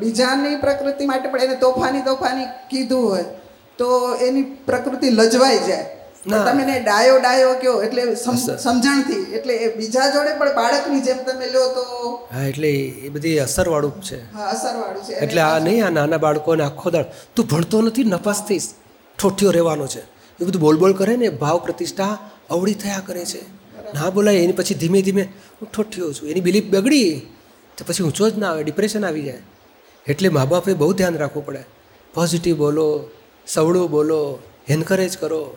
બીજાની 0.00 0.54
પ્રકૃતિ 0.64 1.04
માટે 1.10 1.28
પણ 1.32 1.44
એને 1.48 1.56
તોફાની 1.64 2.04
તોફાની 2.10 2.48
કીધું 2.70 3.04
હોય 3.10 3.26
તો 3.78 3.88
એની 4.28 4.46
પ્રકૃતિ 4.68 5.08
લજવાઈ 5.18 5.60
જાય. 5.68 5.84
ના. 6.26 6.44
તમે 6.46 6.62
એને 6.66 6.76
ડાયો 6.84 7.16
ડાયો 7.22 7.54
કયો 7.62 7.76
એટલે 7.86 8.02
સમજણથી 8.64 9.22
એટલે 9.38 9.54
બીજા 9.78 10.06
જોડે 10.14 10.32
પણ 10.40 10.54
બાળકની 10.60 11.02
જેમ 11.08 11.18
તમે 11.26 11.46
લો 11.54 11.64
તો 11.76 11.84
હા 12.34 12.44
એટલે 12.52 12.70
એ 13.06 13.10
બધી 13.16 13.38
અસરવાળું 13.46 13.96
છે. 14.08 14.18
હા, 14.36 14.46
અસરવાળું 14.54 15.02
છે. 15.08 15.14
એટલે 15.24 15.40
આ 15.48 15.58
નહીં 15.66 15.82
આ 15.86 15.92
નાના 15.98 16.22
બાળકોને 16.26 16.62
આખો 16.68 16.88
દાળ 16.94 17.08
તું 17.34 17.46
ભણતો 17.50 17.82
નથી 17.86 18.06
નપાસ 18.12 18.40
થઈશ 18.48 18.68
ઠોઠિયો 19.18 19.52
રહેવાનો 19.58 19.86
છે. 19.94 20.02
એ 20.38 20.42
બધું 20.46 20.62
બોલ 20.66 20.76
બોલ 20.82 20.94
કરે 21.00 21.14
ને 21.22 21.28
ભાવ 21.42 21.58
પ્રતિષ્ઠા 21.66 22.14
અવળી 22.54 22.80
થયા 22.84 23.04
કરે 23.08 23.24
છે. 23.32 23.42
ના 23.94 24.10
બોલાય, 24.10 24.36
એની 24.36 24.52
પછી 24.52 24.74
ધીમે 24.74 25.02
ધીમે 25.02 25.22
હું 25.22 25.72
ઠોઠ્યો 25.72 26.12
છું. 26.12 26.28
એની 26.28 26.40
બિલીફ 26.40 26.64
બગડી, 26.64 27.20
તો 27.78 27.84
પછી 27.86 28.04
ઊંચો 28.04 28.30
જ 28.30 28.38
ના 28.38 28.50
આવે 28.50 28.62
ડિપ્રેશન 28.62 29.04
આવી 29.04 29.22
જાય. 29.22 29.42
એટલે 30.06 30.28
મા 30.28 30.44
બાપે 30.44 30.74
બહુ 30.74 30.92
ધ્યાન 30.92 31.16
રાખવું 31.16 31.46
પડે. 31.46 31.64
પોઝિટિવ 32.14 32.56
બોલો, 32.56 33.10
સવળું 33.46 33.90
બોલો 33.90 34.42
એન્કરેજ 34.68 35.18
કરો. 35.18 35.56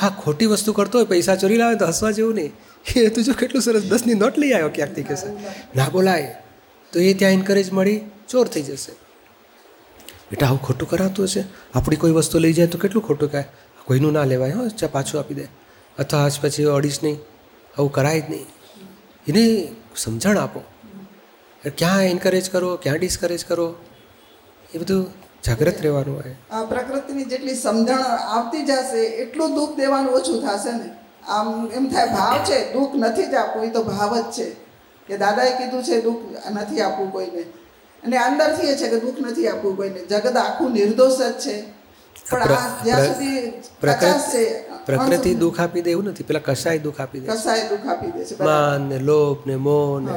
હા, 0.00 0.08
ખોટી 0.08 0.46
વસ્તુ 0.46 0.72
કરતો 0.72 0.98
હોય, 0.98 1.06
પૈસા 1.06 1.36
ચોરી 1.36 1.56
લાવે 1.56 1.74
તો 1.74 1.86
હસવા 1.86 2.10
જેવું 2.10 2.34
નહીં. 2.34 2.52
એ 2.96 3.08
તું 3.08 3.24
જો 3.24 3.32
કેટલું 3.32 3.62
સરસ 3.62 3.82
દસની 3.82 4.14
નોટ 4.14 4.38
લઈ 4.38 4.52
આવ્યો 4.52 4.70
ક્યાંકથી 4.74 5.02
કહેશે 5.02 5.32
ના 5.76 5.88
બોલાય, 5.88 6.36
તો 6.92 7.00
એ 7.00 7.14
ત્યાં 7.14 7.32
એન્કરેજ 7.32 7.72
મળી, 7.72 8.00
ચોર 8.28 8.46
થઈ 8.46 8.62
જશે. 8.62 8.92
બેટા, 10.30 10.46
આવું 10.46 10.62
ખોટું 10.62 10.90
કરાતું 10.90 11.24
હશે? 11.24 11.44
આપણી 11.74 11.96
કોઈ 11.96 12.10
વસ્તુ 12.10 12.38
લઈ 12.38 12.52
જાય 12.52 12.66
તો 12.66 12.78
કેટલું 12.78 13.04
ખોટું 13.04 13.32
કહે 13.32 13.44
કોઈનું 13.84 14.12
ના 14.12 14.24
લેવાય, 14.24 14.50
હો, 14.50 14.68
ચા 14.68 14.86
પાછું 14.86 15.20
આપી 15.20 15.34
દે. 15.34 15.63
અથવા 15.98 16.24
આજ 16.24 16.32
પછી 16.42 16.64
અડીશ 16.64 17.02
નહીં 17.02 17.16
આવું 17.78 17.92
કરાય 17.92 18.20
જ 18.20 18.30
નહીં. 18.30 18.46
એને 19.28 19.72
સમજણ 19.96 20.38
આપો. 20.38 20.60
ક્યાં 21.78 22.02
એન્કરેજ 22.02 22.50
કરો 22.50 22.76
ક્યાં 22.76 22.96
ડિસ્કરેજ 22.96 23.44
કરો 23.44 23.74
એ 24.74 24.78
બધું 24.78 25.06
જાગ્રત 25.46 25.82
રહેવાનું 25.82 26.16
હોય. 26.16 26.34
આ 26.50 26.64
પ્રકૃતિની 26.64 27.24
જેટલી 27.24 27.54
સમજણ 27.54 28.02
આવતી 28.02 28.66
જશે 28.66 29.06
એટલું 29.06 29.54
દુઃખ 29.54 29.76
દેવાનું 29.76 30.12
ઓછું 30.12 30.42
થશે 30.42 30.72
ને. 30.72 30.90
આમ 31.28 31.70
એમ 31.74 31.88
થાય 31.88 32.06
ભાવ 32.06 32.38
છે 32.38 32.72
દુઃખ 32.72 32.90
નથી 32.94 33.22
જ 33.22 33.34
આપવું 33.34 33.64
એ 33.64 33.70
તો 33.70 33.82
ભાવ 33.82 34.20
જ 34.20 34.24
છે. 34.24 34.50
કે 35.06 35.16
દાદાએ 35.16 35.58
કીધું 35.58 35.84
છે 35.84 36.00
દુઃખ 36.00 36.18
નથી 36.50 36.80
આપવું 36.80 37.12
કોઈને. 37.12 37.40
અને 38.02 38.16
અંદરથી 38.18 38.66
એ 38.66 38.76
છે 38.76 38.88
કે 38.88 39.00
દુઃખ 39.00 39.14
નથી 39.20 39.48
આપવું 39.48 39.76
કોઈને. 39.76 40.00
જગત 40.00 40.36
આખું 40.36 40.72
નિર્દોષ 40.72 41.18
જ 41.18 41.32
છે. 41.32 41.62
પણ 42.30 42.42
આ 42.42 42.84
જ્યાં 42.84 43.06
સુધી 43.06 43.52
પ્રકાશ 43.80 44.20
છે 44.20 44.73
પ્રકૃતિ 44.86 45.30
દુઃખ 45.34 45.60
આપી 45.60 45.82
દે 45.82 45.90
એવું 45.90 46.06
નથી. 46.10 46.26
પેલા 46.28 46.44
કસાય 46.48 46.78
દુઃખ 46.78 47.00
આપી 47.00 47.20
દે. 47.20 47.26
કસાય 47.28 47.64
દુઃખ 47.68 47.86
આપી 47.86 48.12
દે 48.16 48.22
છે 48.24 48.34
માન 48.46 48.80
ને 48.90 48.98
લોભ 49.00 49.40
ને 49.46 49.56
મોહ 49.56 49.92
ને 50.00 50.14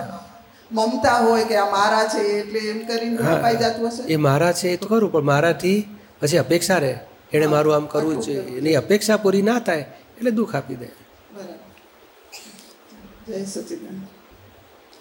મમતા 0.71 1.17
હોય 1.25 1.45
કે 1.45 1.55
આ 1.57 1.69
મારા 1.71 2.05
છે 2.13 2.21
એટલે 2.39 2.59
એમ 2.71 2.79
કરીને 2.87 3.17
અપાઈ 3.35 3.57
જતું 3.57 3.89
હશે? 3.89 4.01
એ 4.13 4.17
મારા 4.17 4.53
છે 4.53 4.67
એ 4.73 4.77
તો 4.77 4.85
ખરું 4.87 5.11
પણ 5.11 5.25
મારાથી 5.31 5.79
પછી 6.19 6.37
અપેક્ષા 6.37 6.79
રહે. 6.79 6.93
એણે 7.33 7.47
મારું 7.47 7.75
આમ 7.75 7.85
કરવું 7.87 8.17
છે 8.21 8.33
જોઈએ. 8.33 8.57
એની 8.59 8.75
અપેક્ષા 8.75 9.17
પૂરી 9.17 9.45
ના 9.49 9.59
થાય 9.59 9.85
એટલે 10.17 10.31
દુઃખ 10.31 10.55
આપી 10.55 10.75
દે. 10.75 10.87
બરાબર. 11.33 11.55
જય 13.27 13.45
સચિદાનંદ. 13.45 14.16